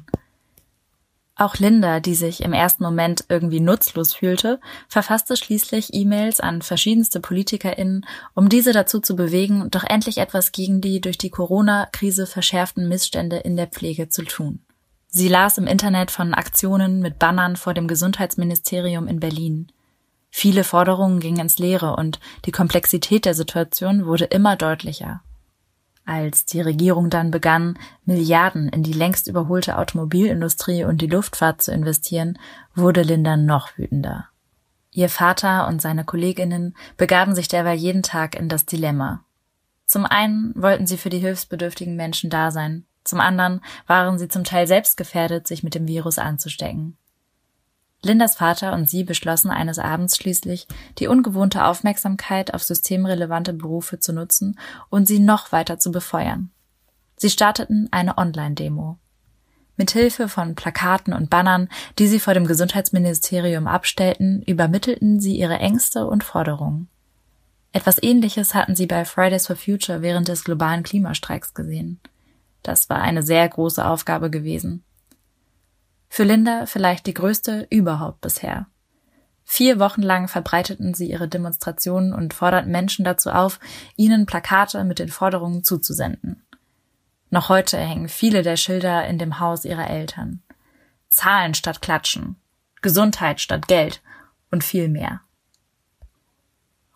Auch 1.37 1.55
Linda, 1.59 2.01
die 2.01 2.17
sich 2.17 2.43
im 2.43 2.53
ersten 2.53 2.83
Moment 2.83 3.27
irgendwie 3.29 3.61
nutzlos 3.61 4.13
fühlte, 4.13 4.59
verfasste 4.89 5.37
schließlich 5.37 5.95
E-Mails 5.95 6.41
an 6.41 6.63
verschiedenste 6.63 7.21
PolitikerInnen, 7.21 8.05
um 8.35 8.49
diese 8.49 8.73
dazu 8.73 8.99
zu 8.99 9.15
bewegen, 9.15 9.71
doch 9.71 9.85
endlich 9.85 10.19
etwas 10.19 10.51
gegen 10.51 10.81
die 10.81 11.01
durch 11.01 11.17
die 11.17 11.31
Corona-Krise 11.31 12.27
verschärften 12.27 12.89
Missstände 12.89 13.37
in 13.37 13.55
der 13.55 13.69
Pflege 13.69 14.09
zu 14.09 14.25
tun. 14.25 14.65
Sie 15.11 15.27
las 15.27 15.59
im 15.59 15.67
Internet 15.67 16.13
von 16.13 16.35
Aktionen 16.35 17.01
mit 17.01 17.19
Bannern 17.19 17.57
vor 17.57 17.75
dem 17.75 17.89
Gesundheitsministerium 17.89 19.09
in 19.09 19.19
Berlin. 19.19 19.73
Viele 20.31 20.63
Forderungen 20.63 21.19
gingen 21.19 21.41
ins 21.41 21.59
Leere 21.59 21.97
und 21.97 22.21
die 22.45 22.53
Komplexität 22.53 23.25
der 23.25 23.35
Situation 23.35 24.07
wurde 24.07 24.27
immer 24.27 24.55
deutlicher. 24.55 25.23
Als 26.07 26.45
die 26.45 26.61
Regierung 26.61 27.11
dann 27.11 27.33
begann, 27.33 27.77
Milliarden 28.05 28.69
in 28.69 28.85
die 28.85 28.93
längst 28.93 29.27
überholte 29.27 29.79
Automobilindustrie 29.79 30.85
und 30.85 31.03
die 31.03 31.09
Luftfahrt 31.09 31.61
zu 31.61 31.73
investieren, 31.73 32.39
wurde 32.75 33.03
Linda 33.03 33.37
noch 33.37 33.77
wütender. 33.77 34.29
Ihr 34.93 35.09
Vater 35.09 35.67
und 35.67 35.83
seine 35.83 36.05
Kolleginnen 36.05 36.77
begaben 36.97 37.35
sich 37.35 37.49
derweil 37.49 37.77
jeden 37.77 38.03
Tag 38.03 38.37
in 38.37 38.49
das 38.49 38.65
Dilemma. 38.65 39.25
Zum 39.87 40.07
einen 40.07 40.53
wollten 40.55 40.87
sie 40.87 40.97
für 40.97 41.11
die 41.11 41.19
hilfsbedürftigen 41.19 41.97
Menschen 41.97 42.31
da 42.31 42.51
sein, 42.51 42.87
zum 43.05 43.21
anderen 43.21 43.61
waren 43.87 44.19
sie 44.19 44.29
zum 44.29 44.45
Teil 44.45 44.67
selbst 44.67 44.97
gefährdet, 44.97 45.47
sich 45.47 45.63
mit 45.63 45.75
dem 45.75 45.89
Virus 45.89 46.19
anzustecken. 46.19 46.97
Lindas 48.03 48.37
Vater 48.37 48.73
und 48.73 48.89
sie 48.89 49.05
beschlossen 49.05 49.51
eines 49.51 49.79
Abends 49.79 50.17
schließlich, 50.17 50.67
die 50.99 51.07
ungewohnte 51.07 51.65
Aufmerksamkeit 51.65 52.55
auf 52.55 52.63
systemrelevante 52.63 53.53
Berufe 53.53 53.99
zu 53.99 54.13
nutzen 54.13 54.59
und 54.89 55.07
sie 55.07 55.19
noch 55.19 55.53
weiter 55.53 55.79
zu 55.79 55.91
befeuern. 55.91 56.51
Sie 57.17 57.29
starteten 57.29 57.89
eine 57.91 58.17
Online-Demo. 58.17 58.99
Mithilfe 59.77 60.29
von 60.29 60.55
Plakaten 60.55 61.13
und 61.13 61.31
Bannern, 61.31 61.69
die 61.99 62.07
sie 62.07 62.21
vor 62.21 62.35
dem 62.35 62.47
Gesundheitsministerium 62.47 63.67
abstellten, 63.67 64.43
übermittelten 64.43 65.21
sie 65.21 65.37
ihre 65.37 65.59
Ängste 65.59 66.07
und 66.07 66.25
Forderungen. 66.25 66.89
Etwas 67.73 68.03
Ähnliches 68.03 68.55
hatten 68.55 68.75
sie 68.75 68.87
bei 68.87 69.05
Fridays 69.05 69.47
for 69.47 69.57
Future 69.57 70.03
während 70.03 70.29
des 70.29 70.45
globalen 70.45 70.83
Klimastreiks 70.83 71.55
gesehen. 71.55 72.01
Das 72.63 72.91
war 72.91 73.01
eine 73.01 73.23
sehr 73.23 73.49
große 73.49 73.85
Aufgabe 73.85 74.31
gewesen. 74.31 74.85
Für 76.09 76.25
Linda 76.25 76.67
vielleicht 76.67 77.07
die 77.07 77.15
größte 77.15 77.67
überhaupt 77.71 78.21
bisher. 78.21 78.67
Vier 79.45 79.79
Wochen 79.79 80.03
lang 80.03 80.29
verbreiteten 80.29 80.95
sie 80.95 81.11
ihre 81.11 81.29
Demonstrationen 81.29 82.13
und 82.13 82.35
forderten 82.35 82.71
Menschen 82.71 83.05
dazu 83.05 83.31
auf, 83.31 83.59
ihnen 83.97 84.27
Plakate 84.27 84.85
mit 84.85 84.99
den 84.99 85.09
Forderungen 85.09 85.65
zuzusenden. 85.65 86.45
Noch 87.31 87.49
heute 87.49 87.79
hängen 87.79 88.09
viele 88.09 88.43
der 88.43 88.57
Schilder 88.57 89.07
in 89.07 89.19
dem 89.19 89.39
Haus 89.41 89.65
ihrer 89.65 89.89
Eltern. 89.89 90.43
Zahlen 91.09 91.55
statt 91.55 91.83
Klatschen, 91.83 92.37
Gesundheit 92.83 93.41
statt 93.41 93.67
Geld 93.69 94.03
und 94.51 94.65
viel 94.65 94.89
mehr. 94.89 95.21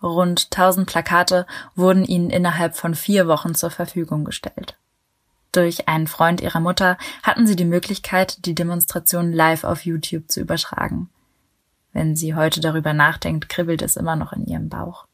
Rund 0.03 0.51
tausend 0.51 0.89
Plakate 0.89 1.47
wurden 1.75 2.05
ihnen 2.05 2.31
innerhalb 2.31 2.77
von 2.77 2.95
vier 2.95 3.27
Wochen 3.27 3.55
zur 3.55 3.71
Verfügung 3.71 4.25
gestellt. 4.25 4.77
Durch 5.55 5.87
einen 5.87 6.09
Freund 6.09 6.41
ihrer 6.41 6.59
Mutter 6.59 6.99
hatten 7.23 7.47
sie 7.47 7.55
die 7.55 7.65
Möglichkeit, 7.65 8.45
die 8.45 8.57
Demonstration 8.57 9.33
live 9.33 9.63
auf 9.63 9.85
YouTube 9.85 10.29
zu 10.29 10.41
übertragen. 10.41 11.11
Wenn 11.93 12.17
sie 12.17 12.35
heute 12.35 12.61
darüber 12.61 12.93
nachdenkt, 12.93 13.49
kribbelt 13.49 13.81
es 13.81 13.97
immer 13.97 14.17
noch 14.17 14.33
in 14.33 14.47
ihrem 14.47 14.69
Bauch. 14.69 15.07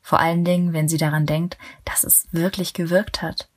Vor 0.00 0.20
allen 0.20 0.44
Dingen, 0.44 0.72
wenn 0.72 0.86
sie 0.86 0.96
daran 0.96 1.26
denkt, 1.26 1.58
dass 1.84 2.04
es 2.04 2.28
wirklich 2.30 2.72
gewirkt 2.72 3.20
hat. 3.20 3.48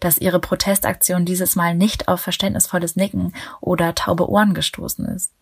Dass 0.00 0.18
ihre 0.18 0.40
Protestaktion 0.40 1.24
dieses 1.24 1.54
Mal 1.54 1.76
nicht 1.76 2.08
auf 2.08 2.20
verständnisvolles 2.20 2.96
Nicken 2.96 3.32
oder 3.60 3.94
taube 3.94 4.28
Ohren 4.28 4.54
gestoßen 4.54 5.04
ist. 5.06 5.32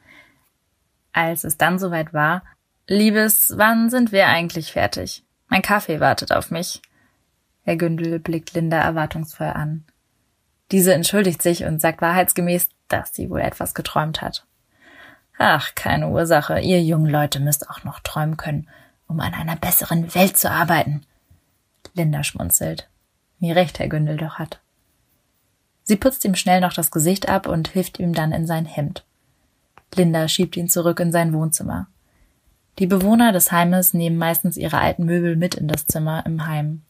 Als 1.15 1.45
es 1.45 1.57
dann 1.57 1.79
soweit 1.79 2.13
war, 2.13 2.43
Liebes, 2.87 3.55
wann 3.57 3.89
sind 3.89 4.13
wir 4.13 4.27
eigentlich 4.27 4.73
fertig? 4.73 5.25
Mein 5.49 5.63
Kaffee 5.63 6.01
wartet 6.01 6.33
auf 6.33 6.51
mich. 6.51 6.83
Herr 7.63 7.77
Gündel 7.77 8.19
blickt 8.19 8.53
Linda 8.53 8.77
erwartungsvoll 8.77 9.47
an. 9.47 9.85
Diese 10.71 10.93
entschuldigt 10.93 11.43
sich 11.43 11.65
und 11.65 11.81
sagt 11.81 12.03
wahrheitsgemäß, 12.03 12.69
dass 12.89 13.15
sie 13.15 13.31
wohl 13.31 13.41
etwas 13.41 13.75
geträumt 13.75 14.21
hat. 14.21 14.45
Ach, 15.39 15.75
keine 15.75 16.09
Ursache. 16.09 16.61
Ihr 16.61 16.83
jungen 16.83 17.11
Leute 17.11 17.41
müsst 17.41 17.71
auch 17.71 17.85
noch 17.85 18.01
träumen 18.01 18.37
können, 18.37 18.69
um 19.07 19.21
an 19.21 19.35
einer 19.35 19.57
besseren 19.57 20.15
Welt 20.15 20.37
zu 20.37 20.51
arbeiten. 20.51 21.03
Linda 21.95 22.25
schmunzelt. 22.25 22.89
Wie 23.39 23.53
recht 23.53 23.79
Herr 23.79 23.89
Gündel 23.89 24.17
doch 24.17 24.39
hat. 24.39 24.61
Sie 25.85 25.97
putzt 25.97 26.25
ihm 26.25 26.35
schnell 26.35 26.61
noch 26.61 26.75
das 26.75 26.91
Gesicht 26.91 27.29
ab 27.29 27.47
und 27.47 27.69
hilft 27.69 27.99
ihm 27.99 28.13
dann 28.13 28.33
in 28.33 28.47
sein 28.47 28.67
Hemd. 28.67 29.05
Linda 29.95 30.29
schiebt 30.29 30.57
ihn 30.57 30.69
zurück 30.69 31.01
in 31.01 31.13
sein 31.13 31.33
Wohnzimmer. 31.33 31.87
Die 32.79 32.87
Bewohner 32.87 33.33
des 33.33 33.51
Heimes 33.51 33.95
nehmen 33.95 34.19
meistens 34.19 34.57
ihre 34.57 34.79
alten 34.79 35.05
Möbel 35.05 35.35
mit 35.35 35.55
in 35.55 35.67
das 35.67 35.87
Zimmer 35.87 36.25
im 36.27 36.47
Heim. 36.47 36.83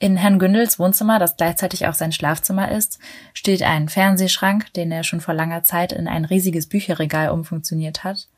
In 0.00 0.16
Herrn 0.16 0.38
Gündels 0.38 0.78
Wohnzimmer, 0.78 1.18
das 1.18 1.36
gleichzeitig 1.36 1.86
auch 1.88 1.94
sein 1.94 2.12
Schlafzimmer 2.12 2.70
ist, 2.70 3.00
steht 3.34 3.62
ein 3.62 3.88
Fernsehschrank, 3.88 4.72
den 4.74 4.92
er 4.92 5.02
schon 5.02 5.20
vor 5.20 5.34
langer 5.34 5.64
Zeit 5.64 5.92
in 5.92 6.06
ein 6.06 6.24
riesiges 6.24 6.68
Bücherregal 6.68 7.30
umfunktioniert 7.30 8.04
hat, 8.04 8.28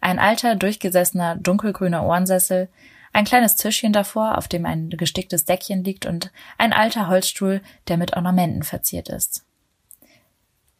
ein 0.00 0.18
alter, 0.18 0.56
durchgesessener, 0.56 1.36
dunkelgrüner 1.36 2.04
Ohrensessel, 2.04 2.68
ein 3.14 3.24
kleines 3.24 3.56
Tischchen 3.56 3.94
davor, 3.94 4.36
auf 4.36 4.46
dem 4.46 4.66
ein 4.66 4.90
gesticktes 4.90 5.46
Deckchen 5.46 5.84
liegt 5.84 6.04
und 6.04 6.30
ein 6.58 6.74
alter 6.74 7.08
Holzstuhl, 7.08 7.62
der 7.88 7.96
mit 7.96 8.14
Ornamenten 8.14 8.62
verziert 8.62 9.08
ist. 9.08 9.42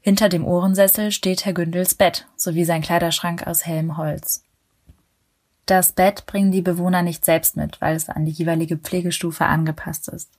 Hinter 0.02 0.28
dem 0.28 0.45
Ohrensessel 0.45 1.12
steht 1.12 1.47
Herr 1.47 1.55
Gündels 1.55 1.95
Bett 1.95 2.26
sowie 2.37 2.64
sein 2.64 2.83
Kleiderschrank 2.83 3.47
aus 3.47 3.66
hellem 3.66 3.97
Holz. 3.97 4.46
Das 5.66 5.92
Bett 5.92 6.26
bringen 6.26 6.52
die 6.52 6.62
Bewohner 6.62 7.02
nicht 7.02 7.25
selbst 7.25 7.56
mit, 7.56 7.80
weil 7.80 7.96
es 7.96 8.08
an 8.08 8.25
die 8.25 8.32
jeweilige 8.32 8.76
Pflegestufe 8.76 9.44
angepasst 9.44 10.08
ist. 10.08 10.30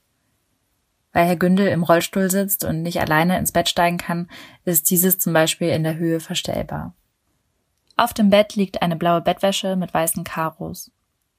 Weil 1.12 1.26
Herr 1.26 1.36
Gündel 1.36 1.68
im 1.68 1.82
Rollstuhl 1.82 2.30
sitzt 2.30 2.64
und 2.64 2.82
nicht 2.82 3.00
alleine 3.00 3.38
ins 3.38 3.52
Bett 3.52 3.68
steigen 3.68 3.98
kann, 3.98 4.28
ist 4.64 4.90
dieses 4.90 5.18
zum 5.18 5.34
Beispiel 5.34 5.68
in 5.68 5.82
der 5.82 5.96
Höhe 5.96 6.20
verstellbar. 6.20 6.94
Auf 7.96 8.14
dem 8.14 8.30
Bett 8.30 8.56
liegt 8.56 8.80
eine 8.80 8.96
blaue 8.96 9.20
Bettwäsche 9.20 9.76
mit 9.76 9.92
weißen 9.92 10.24
Karos. 10.24 10.90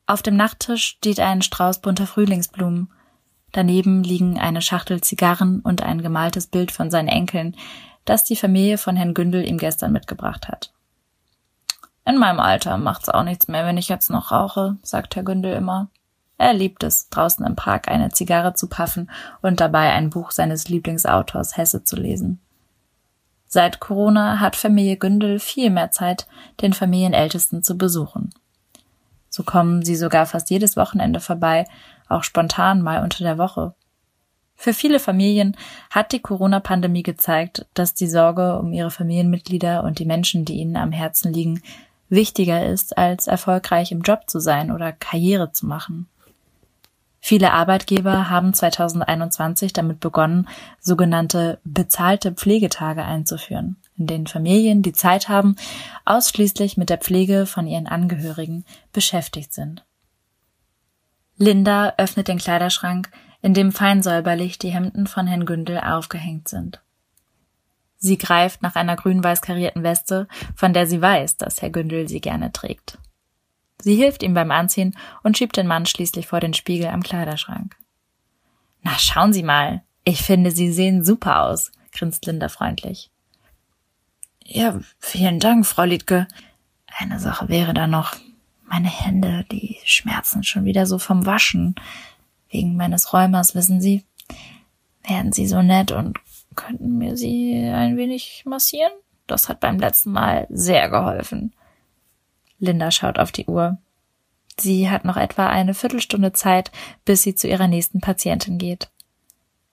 Auf 0.05 0.22
dem 0.22 0.36
Nachttisch 0.36 0.84
steht 0.84 1.19
ein 1.19 1.41
Strauß 1.41 1.79
bunter 1.79 2.05
Frühlingsblumen. 2.05 2.91
Daneben 3.53 4.03
liegen 4.03 4.38
eine 4.38 4.62
Schachtel 4.62 5.01
Zigarren 5.01 5.62
und 5.62 5.81
ein 5.81 6.01
gemaltes 6.01 6.48
Bild 6.48 6.72
von 6.72 6.91
seinen 6.91 7.08
Enkeln, 7.08 7.55
das 8.05 8.24
die 8.24 8.36
Familie 8.36 8.77
von 8.77 8.96
Herrn 8.96 9.13
Gündel 9.13 9.48
ihm 9.48 9.58
gestern 9.58 9.93
mitgebracht 9.93 10.48
hat. 10.48 10.74
In 12.06 12.18
meinem 12.18 12.39
Alter 12.39 12.77
macht's 12.77 13.10
auch 13.10 13.24
nichts 13.24 13.48
mehr, 13.48 13.65
wenn 13.65 13.77
ich 13.77 13.89
jetzt 13.89 14.10
noch 14.10 14.32
rauche, 14.32 14.77
sagt 14.84 15.15
Herr 15.15 15.24
Gündel 15.24 15.53
immer. 15.53 15.89
Er 16.38 16.53
liebt 16.53 16.84
es, 16.84 17.10
draußen 17.10 17.46
im 17.46 17.56
Park 17.56 17.89
eine 17.89 18.10
Zigarre 18.10 18.53
zu 18.53 18.68
paffen 18.68 19.12
und 19.41 19.60
dabei 19.60 19.91
ein 19.91 20.10
Buch 20.10 20.32
seines 20.32 20.70
Lieblingsautors 20.70 21.58
Hesse 21.58 21.84
zu 21.84 21.98
lesen. 21.98 22.39
Seit 23.46 23.79
Corona 23.79 24.39
hat 24.39 24.56
Familie 24.56 24.96
Gündel 24.96 25.39
viel 25.39 25.70
mehr 25.70 25.91
Zeit, 25.91 26.27
den 26.62 26.74
Familienältesten 26.74 27.62
zu 27.62 27.77
besuchen. 27.77 28.29
So 29.29 29.44
kommen 29.44 29.84
sie 29.84 29.96
sogar 29.96 30.25
fast 30.25 30.50
jedes 30.50 30.77
Wochenende 30.77 31.20
vorbei, 31.20 31.65
auch 32.08 32.24
spontan 32.24 32.82
mal 32.82 33.03
unter 33.03 33.24
der 33.24 33.38
Woche. 33.38 33.74
Für 34.56 34.74
viele 34.74 35.00
Familien 35.00 35.56
hat 35.89 36.12
die 36.12 36.20
Corona-Pandemie 36.20 37.03
gezeigt, 37.03 37.65
dass 37.74 37.94
die 37.94 38.08
Sorge 38.08 38.60
um 38.60 38.74
ihre 38.74 38.91
Familienmitglieder 38.91 39.84
und 39.84 40.00
die 40.00 40.06
Menschen, 40.06 40.46
die 40.46 40.56
ihnen 40.56 40.75
am 40.75 40.91
Herzen 40.91 41.34
liegen, 41.34 41.62
wichtiger 42.10 42.66
ist, 42.66 42.98
als 42.98 43.28
erfolgreich 43.28 43.92
im 43.92 44.01
Job 44.01 44.30
zu 44.30 44.39
sein 44.39 44.72
oder 44.72 44.92
Karriere 44.92 45.51
zu 45.51 45.66
machen. 45.66 46.08
Viele 47.22 47.51
Arbeitgeber 47.51 48.30
haben 48.30 48.54
2021 48.54 49.74
damit 49.74 50.00
begonnen, 50.00 50.48
sogenannte 50.80 51.60
bezahlte 51.63 52.32
Pflegetage 52.32 53.04
einzuführen, 53.04 53.75
in 53.98 54.08
denen 54.08 54.28
Familien 54.28 54.82
die 54.82 54.94
Zeit 54.94 55.28
haben, 55.28 55.56
ausschließlich 56.06 56.78
mit 56.78 56.89
der 56.89 56.98
Pflege 56.98 57.46
von 57.46 57.68
ihren 57.68 57.88
Angehörigen 57.88 58.63
beschäftigt 58.94 59.54
sind. 59.54 59.84
Linda 61.38 61.94
öffnet 61.98 62.28
den 62.30 62.38
Kleiderschrank, 62.38 63.10
in 63.42 63.54
dem 63.54 63.72
fein 63.72 64.01
säuberlich 64.01 64.58
die 64.58 64.70
Hemden 64.70 65.08
von 65.08 65.28
Herrn 65.28 65.46
Gündel 65.46 65.80
aufgehängt 65.80 66.48
sind. 66.48 66.82
Sie 68.00 68.18
greift 68.18 68.62
nach 68.62 68.75
einer 68.75 68.96
grün-weiß 68.96 69.41
karierten 69.41 69.84
Weste, 69.84 70.27
von 70.56 70.74
der 70.74 70.88
sie 70.88 71.01
weiß, 71.01 71.36
dass 71.38 71.62
Herr 71.62 71.70
Gündel 71.70 72.08
sie 72.08 72.22
gerne 72.22 72.51
trägt. 72.53 72.98
Sie 73.82 73.96
hilft 73.96 74.24
ihm 74.24 74.34
beim 74.34 74.51
Anziehen 74.51 74.98
und 75.22 75.38
schiebt 75.38 75.58
den 75.58 75.68
Mann 75.68 75.86
schließlich 75.86 76.27
vor 76.27 76.39
den 76.39 76.53
Spiegel 76.53 76.88
am 76.88 77.03
Kleiderschrank. 77.03 77.75
Na, 78.82 78.98
schauen 78.98 79.34
Sie 79.34 79.44
mal. 79.44 79.84
Ich 80.06 80.24
finde, 80.24 80.51
Sie 80.51 80.72
sehen 80.72 81.03
super 81.03 81.44
aus, 81.44 81.72
grinst 81.91 82.25
Linda 82.25 82.48
freundlich. 82.48 83.12
Ja, 84.46 84.79
vielen 85.00 85.39
Dank, 85.39 85.65
Frau 85.65 85.84
Liedke. 85.84 86.27
Eine 86.88 87.20
Sache 87.20 87.50
wäre 87.50 87.74
da 87.74 87.86
noch. 87.86 88.15
Meine 88.65 88.89
Hände, 88.89 89.46
die 89.51 89.77
schmerzen 89.84 90.44
schon 90.44 90.65
wieder 90.65 90.86
so 90.86 91.00
vom 91.00 91.25
Waschen. 91.25 91.75
Wegen 92.50 92.75
meines 92.75 93.13
Rheumas, 93.13 93.56
wissen 93.56 93.82
Sie. 93.82 94.06
Werden 95.03 95.32
Sie 95.32 95.48
so 95.48 95.62
nett 95.62 95.91
und 95.91 96.18
könnten 96.60 96.98
mir 96.98 97.16
Sie 97.16 97.56
ein 97.56 97.96
wenig 97.96 98.44
massieren? 98.46 98.92
Das 99.28 99.48
hat 99.48 99.60
beim 99.62 99.80
letzten 99.80 100.12
Mal 100.12 100.46
sehr 100.50 100.89
geholfen. 100.89 101.54
Linda 102.60 102.92
schaut 102.92 103.18
auf 103.18 103.32
die 103.32 103.46
Uhr. 103.46 103.78
Sie 104.60 104.89
hat 104.89 105.06
noch 105.06 105.16
etwa 105.16 105.48
eine 105.48 105.74
Viertelstunde 105.74 106.34
Zeit, 106.34 106.72
bis 107.06 107.22
sie 107.22 107.34
zu 107.34 107.48
ihrer 107.48 107.68
nächsten 107.68 108.01
Patientin 108.01 108.58
geht. 108.58 108.89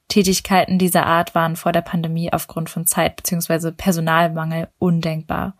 Tätigkeiten 0.06 0.78
dieser 0.78 1.06
Art 1.06 1.34
waren 1.34 1.56
vor 1.56 1.72
der 1.72 1.80
Pandemie 1.80 2.32
aufgrund 2.32 2.70
von 2.70 2.86
Zeit 2.86 3.16
bzw. 3.16 3.72
Personalmangel 3.72 4.68
undenkbar. 4.78 5.54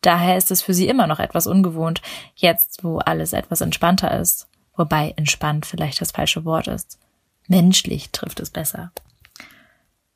Daher 0.00 0.36
ist 0.36 0.50
es 0.50 0.62
für 0.62 0.74
sie 0.74 0.88
immer 0.88 1.06
noch 1.06 1.20
etwas 1.20 1.46
ungewohnt, 1.46 2.02
jetzt 2.34 2.82
wo 2.82 2.98
alles 2.98 3.32
etwas 3.32 3.60
entspannter 3.60 4.18
ist. 4.18 4.48
Wobei 4.74 5.14
entspannt 5.16 5.64
vielleicht 5.64 6.00
das 6.00 6.10
falsche 6.10 6.44
Wort 6.44 6.66
ist. 6.66 6.98
Menschlich 7.46 8.10
trifft 8.10 8.40
es 8.40 8.50
besser. 8.50 8.90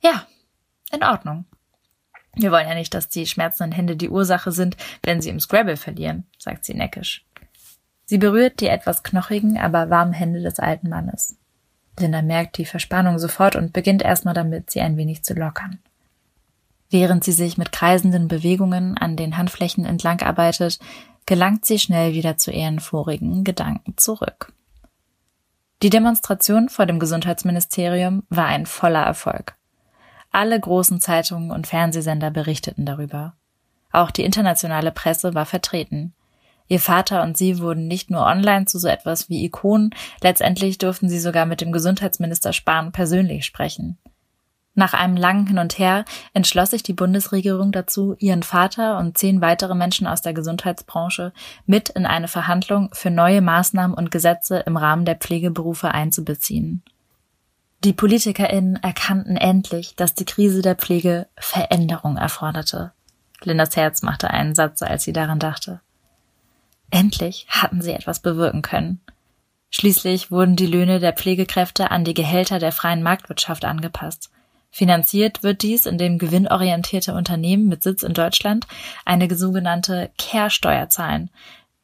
Ja, 0.03 0.27
in 0.93 1.03
Ordnung. 1.03 1.47
Wir 2.35 2.53
wollen 2.53 2.69
ja 2.69 2.75
nicht, 2.75 2.93
dass 2.93 3.09
die 3.09 3.27
schmerzenden 3.27 3.73
Hände 3.73 3.97
die 3.97 4.11
Ursache 4.11 4.53
sind, 4.53 4.77
wenn 5.03 5.21
sie 5.21 5.31
im 5.31 5.41
Scrabble 5.41 5.77
verlieren, 5.77 6.27
sagt 6.39 6.65
sie 6.65 6.75
neckisch. 6.75 7.25
Sie 8.05 8.19
berührt 8.19 8.61
die 8.61 8.69
etwas 8.69 9.03
knochigen, 9.03 9.59
aber 9.59 9.91
warmen 9.91 10.13
Hände 10.13 10.41
des 10.41 10.61
alten 10.61 10.89
Mannes. 10.89 11.37
Linda 11.99 12.23
merkt 12.23 12.59
die 12.59 12.67
Verspannung 12.67 13.19
sofort 13.19 13.57
und 13.57 13.73
beginnt 13.73 14.03
erstmal 14.03 14.35
damit, 14.35 14.71
sie 14.71 14.81
ein 14.81 14.97
wenig 14.97 15.25
zu 15.25 15.35
lockern. 15.35 15.81
Während 16.91 17.25
sie 17.25 17.33
sich 17.33 17.59
mit 17.59 17.73
kreisenden 17.73 18.29
Bewegungen 18.29 18.97
an 18.97 19.17
den 19.17 19.37
Handflächen 19.37 19.85
entlang 19.85 20.21
arbeitet, 20.21 20.79
gelangt 21.25 21.65
sie 21.65 21.79
schnell 21.79 22.13
wieder 22.13 22.37
zu 22.37 22.53
ihren 22.53 22.79
vorigen 22.79 23.43
Gedanken 23.43 23.97
zurück. 23.97 24.53
Die 25.83 25.91
Demonstration 25.91 26.69
vor 26.69 26.87
dem 26.87 27.01
Gesundheitsministerium 27.01 28.23
war 28.29 28.47
ein 28.47 28.67
voller 28.67 29.03
Erfolg. 29.03 29.57
Alle 30.37 30.61
großen 30.61 31.01
Zeitungen 31.01 31.51
und 31.51 31.67
Fernsehsender 31.67 32.31
berichteten 32.31 32.85
darüber. 32.85 33.33
Auch 33.91 34.11
die 34.11 34.23
internationale 34.23 34.93
Presse 34.93 35.33
war 35.33 35.47
vertreten. 35.47 36.13
Ihr 36.69 36.79
Vater 36.79 37.23
und 37.23 37.39
sie 37.39 37.59
wurden 37.59 37.89
nicht 37.89 38.11
nur 38.11 38.27
online 38.27 38.67
zu 38.67 38.79
so 38.79 38.87
etwas 38.87 39.31
wie 39.31 39.47
Ikonen, 39.47 39.95
letztendlich 40.21 40.77
durften 40.77 41.09
sie 41.09 41.21
sogar 41.21 41.47
mit 41.47 41.63
dem 41.63 41.73
Gesundheitsminister 41.73 42.53
Spahn 42.53 42.93
persönlich 42.93 43.47
sprechen. 43.47 43.97
Nach 44.75 44.93
einem 44.93 45.17
langen 45.17 45.47
Hin 45.47 45.59
und 45.59 45.79
Her 45.79 46.05
entschloss 46.35 46.73
sich 46.73 46.83
die 46.83 46.93
Bundesregierung 46.93 47.73
dazu, 47.73 48.15
ihren 48.19 48.43
Vater 48.43 48.99
und 48.99 49.17
zehn 49.17 49.41
weitere 49.41 49.75
Menschen 49.75 50.07
aus 50.07 50.21
der 50.21 50.35
Gesundheitsbranche 50.35 51.33
mit 51.65 51.89
in 51.89 52.05
eine 52.05 52.29
Verhandlung 52.29 52.91
für 52.93 53.11
neue 53.11 53.41
Maßnahmen 53.41 53.97
und 53.97 54.11
Gesetze 54.11 54.59
im 54.67 54.77
Rahmen 54.77 55.07
der 55.07 55.17
Pflegeberufe 55.17 55.93
einzubeziehen. 55.93 56.83
Die 57.85 57.93
PolitikerInnen 57.93 58.83
erkannten 58.83 59.37
endlich, 59.37 59.95
dass 59.97 60.15
die 60.15 60.25
Krise 60.25 60.63
der 60.63 60.77
Pflege 60.77 61.27
Veränderung 61.37 62.17
erforderte. 62.17 62.93
Lindas 63.43 63.77
Herz 63.77 64.03
machte 64.03 64.31
einen 64.31 64.55
Satz, 64.55 64.83
als 64.83 65.05
sie 65.05 65.13
daran 65.13 65.39
dachte. 65.39 65.81
Endlich 66.91 67.47
hatten 67.49 67.83
sie 67.83 67.93
etwas 67.93 68.21
bewirken 68.21 68.63
können. 68.63 69.01
Schließlich 69.71 70.31
wurden 70.31 70.57
die 70.57 70.67
Löhne 70.67 71.01
der 71.01 71.13
Pflegekräfte 71.13 71.91
an 71.91 72.05
die 72.05 72.15
Gehälter 72.15 72.59
der 72.59 72.73
freien 72.73 73.03
Marktwirtschaft 73.03 73.65
angepasst. 73.65 74.31
Finanziert 74.71 75.43
wird 75.43 75.63
dies, 75.63 75.87
indem 75.87 76.19
gewinnorientierte 76.19 77.15
Unternehmen 77.15 77.69
mit 77.69 77.83
Sitz 77.83 78.03
in 78.03 78.15
Deutschland 78.15 78.67
eine 79.05 79.35
sogenannte 79.35 80.11
Care-Steuer 80.19 80.89
zahlen. 80.89 81.31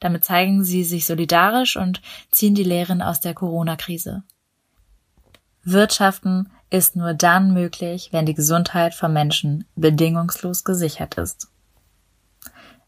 Damit 0.00 0.24
zeigen 0.24 0.64
sie 0.64 0.84
sich 0.84 1.06
solidarisch 1.06 1.76
und 1.76 2.02
ziehen 2.30 2.54
die 2.54 2.64
Lehren 2.64 3.02
aus 3.02 3.20
der 3.20 3.34
Corona-Krise. 3.34 4.22
Wirtschaften 5.64 6.50
ist 6.70 6.96
nur 6.96 7.14
dann 7.14 7.52
möglich, 7.52 8.08
wenn 8.12 8.26
die 8.26 8.34
Gesundheit 8.34 8.94
von 8.94 9.12
Menschen 9.12 9.64
bedingungslos 9.76 10.64
gesichert 10.64 11.16
ist. 11.18 11.48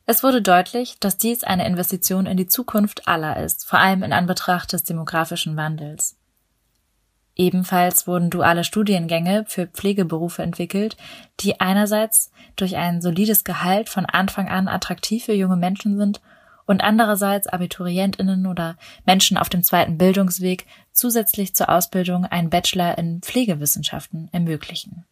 Es 0.06 0.22
wurde 0.22 0.42
deutlich, 0.42 0.98
dass 1.00 1.16
dies 1.16 1.44
eine 1.44 1.66
Investition 1.66 2.26
in 2.26 2.36
die 2.36 2.46
Zukunft 2.46 3.08
aller 3.08 3.42
ist, 3.42 3.66
vor 3.66 3.78
allem 3.78 4.02
in 4.02 4.12
Anbetracht 4.12 4.72
des 4.72 4.84
demografischen 4.84 5.56
Wandels. 5.56 6.16
Ebenfalls 7.36 8.06
wurden 8.06 8.30
duale 8.30 8.64
Studiengänge 8.64 9.44
für 9.48 9.66
Pflegeberufe 9.66 10.42
entwickelt, 10.42 10.96
die 11.40 11.60
einerseits 11.60 12.30
durch 12.56 12.76
ein 12.76 13.00
solides 13.00 13.44
Gehalt 13.44 13.88
von 13.88 14.06
Anfang 14.06 14.48
an 14.48 14.68
attraktiv 14.68 15.24
für 15.24 15.32
junge 15.32 15.56
Menschen 15.56 15.98
sind 15.98 16.20
und 16.66 16.82
andererseits 16.82 17.46
Abiturientinnen 17.46 18.46
oder 18.46 18.76
Menschen 19.04 19.36
auf 19.36 19.48
dem 19.48 19.62
zweiten 19.62 19.98
Bildungsweg 19.98 20.66
zusätzlich 20.92 21.54
zur 21.54 21.68
Ausbildung 21.68 22.24
einen 22.24 22.50
Bachelor 22.50 22.96
in 22.98 23.20
Pflegewissenschaften 23.20 24.28
ermöglichen. 24.32 25.04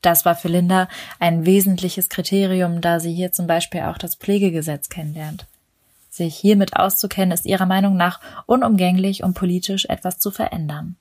Das 0.00 0.24
war 0.24 0.36
für 0.36 0.48
Linda 0.48 0.88
ein 1.18 1.44
wesentliches 1.44 2.08
Kriterium, 2.08 2.80
da 2.80 3.00
sie 3.00 3.12
hier 3.12 3.32
zum 3.32 3.46
Beispiel 3.46 3.82
auch 3.82 3.98
das 3.98 4.14
Pflegegesetz 4.14 4.88
kennenlernt. 4.88 5.46
Sich 6.08 6.36
hiermit 6.36 6.76
auszukennen, 6.76 7.32
ist 7.32 7.46
ihrer 7.46 7.66
Meinung 7.66 7.96
nach 7.96 8.20
unumgänglich, 8.46 9.24
um 9.24 9.34
politisch 9.34 9.86
etwas 9.86 10.18
zu 10.18 10.30
verändern. 10.30 10.96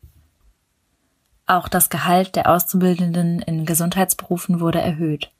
Auch 1.45 1.69
das 1.69 1.89
Gehalt 1.89 2.35
der 2.35 2.49
Auszubildenden 2.49 3.39
in 3.39 3.65
Gesundheitsberufen 3.65 4.59
wurde 4.59 4.81
erhöht. 4.81 5.31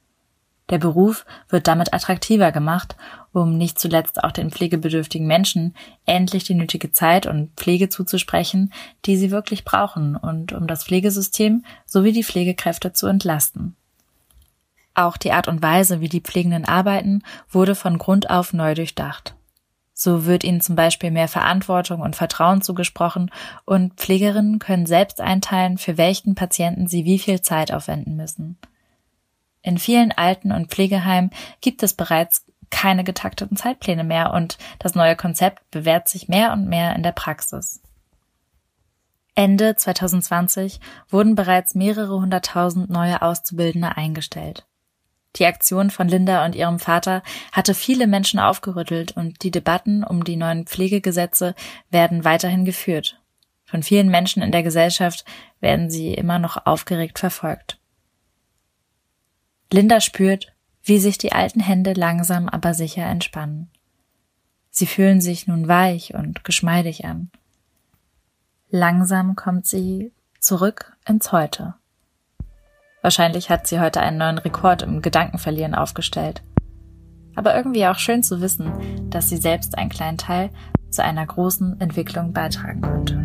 Der 0.69 0.79
Beruf 0.79 1.25
wird 1.47 1.67
damit 1.67 1.93
attraktiver 1.93 2.51
gemacht, 2.51 2.97
um 3.31 3.57
nicht 3.57 3.79
zuletzt 3.79 4.23
auch 4.23 4.31
den 4.31 4.51
pflegebedürftigen 4.51 5.25
Menschen 5.25 5.75
endlich 6.05 6.43
die 6.43 6.55
nötige 6.55 6.91
Zeit 6.91 7.25
und 7.25 7.51
Pflege 7.55 7.87
zuzusprechen, 7.87 8.73
die 9.05 9.15
sie 9.15 9.31
wirklich 9.31 9.63
brauchen 9.63 10.15
und 10.15 10.51
um 10.51 10.67
das 10.67 10.83
Pflegesystem 10.83 11.63
sowie 11.85 12.11
die 12.11 12.23
Pflegekräfte 12.23 12.91
zu 12.91 13.07
entlasten. 13.07 13.75
Auch 14.93 15.15
die 15.15 15.31
Art 15.31 15.47
und 15.47 15.61
Weise, 15.61 16.01
wie 16.01 16.09
die 16.09 16.21
Pflegenden 16.21 16.65
arbeiten, 16.65 17.21
wurde 17.49 17.75
von 17.75 17.97
Grund 17.97 18.29
auf 18.29 18.51
neu 18.51 18.73
durchdacht. 18.73 19.35
So 19.93 20.25
wird 20.25 20.43
ihnen 20.43 20.61
zum 20.61 20.75
Beispiel 20.75 21.11
mehr 21.11 21.27
Verantwortung 21.27 22.01
und 22.01 22.15
Vertrauen 22.15 22.61
zugesprochen 22.61 23.31
und 23.65 23.93
Pflegerinnen 23.95 24.59
können 24.59 24.85
selbst 24.85 25.21
einteilen, 25.21 25.77
für 25.77 25.97
welchen 25.97 26.35
Patienten 26.35 26.87
sie 26.87 27.05
wie 27.05 27.19
viel 27.19 27.41
Zeit 27.41 27.71
aufwenden 27.71 28.15
müssen. 28.15 28.57
In 29.67 29.77
vielen 29.77 30.13
Alten- 30.13 30.53
und 30.53 30.69
Pflegeheimen 30.69 31.29
gibt 31.59 31.83
es 31.83 31.93
bereits 31.93 32.45
keine 32.69 33.03
getakteten 33.03 33.57
Zeitpläne 33.57 34.05
mehr 34.05 34.31
und 34.31 34.57
das 34.79 34.95
neue 34.95 35.17
Konzept 35.17 35.69
bewährt 35.71 36.07
sich 36.07 36.29
mehr 36.29 36.53
und 36.53 36.69
mehr 36.69 36.95
in 36.95 37.03
der 37.03 37.11
Praxis. 37.11 37.81
Ende 39.35 39.75
2020 39.75 40.79
wurden 41.09 41.35
bereits 41.35 41.75
mehrere 41.75 42.17
hunderttausend 42.17 42.89
neue 42.89 43.21
Auszubildende 43.21 43.97
eingestellt. 43.97 44.65
Die 45.35 45.45
Aktion 45.45 45.89
von 45.89 46.07
Linda 46.07 46.45
und 46.45 46.55
ihrem 46.55 46.79
Vater 46.79 47.21
hatte 47.51 47.73
viele 47.73 48.07
Menschen 48.07 48.39
aufgerüttelt 48.39 49.17
und 49.17 49.43
die 49.43 49.51
Debatten 49.51 50.05
um 50.05 50.23
die 50.23 50.37
neuen 50.37 50.65
Pflegegesetze 50.65 51.55
werden 51.89 52.23
weiterhin 52.23 52.63
geführt. 52.63 53.19
Von 53.65 53.83
vielen 53.83 54.07
Menschen 54.07 54.41
in 54.41 54.53
der 54.53 54.63
Gesellschaft 54.63 55.25
werden 55.59 55.89
sie 55.89 56.13
immer 56.13 56.39
noch 56.39 56.65
aufgeregt 56.65 57.19
verfolgt. 57.19 57.76
Linda 59.71 59.99
spürt, 59.99 60.53
wie 60.83 60.99
sich 60.99 61.17
die 61.17 61.33
alten 61.33 61.59
Hände 61.59 61.93
langsam 61.93 62.47
aber 62.47 62.73
sicher 62.73 63.05
entspannen. 63.05 63.69
Sie 64.69 64.85
fühlen 64.85 65.19
sich 65.19 65.47
nun 65.47 65.67
weich 65.67 66.13
und 66.13 66.43
geschmeidig 66.43 67.03
an. 67.05 67.29
Langsam 68.69 69.35
kommt 69.35 69.65
sie 69.65 70.11
zurück 70.39 70.95
ins 71.05 71.31
Heute. 71.31 71.73
Wahrscheinlich 73.01 73.49
hat 73.49 73.67
sie 73.67 73.79
heute 73.79 74.01
einen 74.01 74.17
neuen 74.17 74.37
Rekord 74.37 74.81
im 74.81 75.01
Gedankenverlieren 75.01 75.75
aufgestellt. 75.75 76.43
Aber 77.35 77.55
irgendwie 77.55 77.85
auch 77.87 77.97
schön 77.97 78.23
zu 78.23 78.41
wissen, 78.41 79.09
dass 79.09 79.29
sie 79.29 79.37
selbst 79.37 79.77
einen 79.77 79.89
kleinen 79.89 80.17
Teil 80.17 80.49
zu 80.89 81.03
einer 81.03 81.25
großen 81.25 81.79
Entwicklung 81.79 82.33
beitragen 82.33 82.81
konnte. 82.81 83.23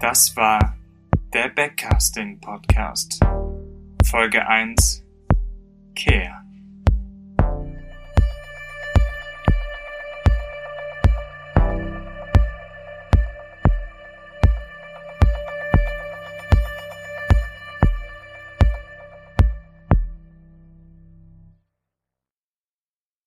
Das 0.00 0.36
war 0.36 0.76
der 1.32 1.48
Backcasting 1.48 2.38
Podcast. 2.40 3.18
Folge 4.04 4.46
1 4.46 5.02
Care. 5.94 6.41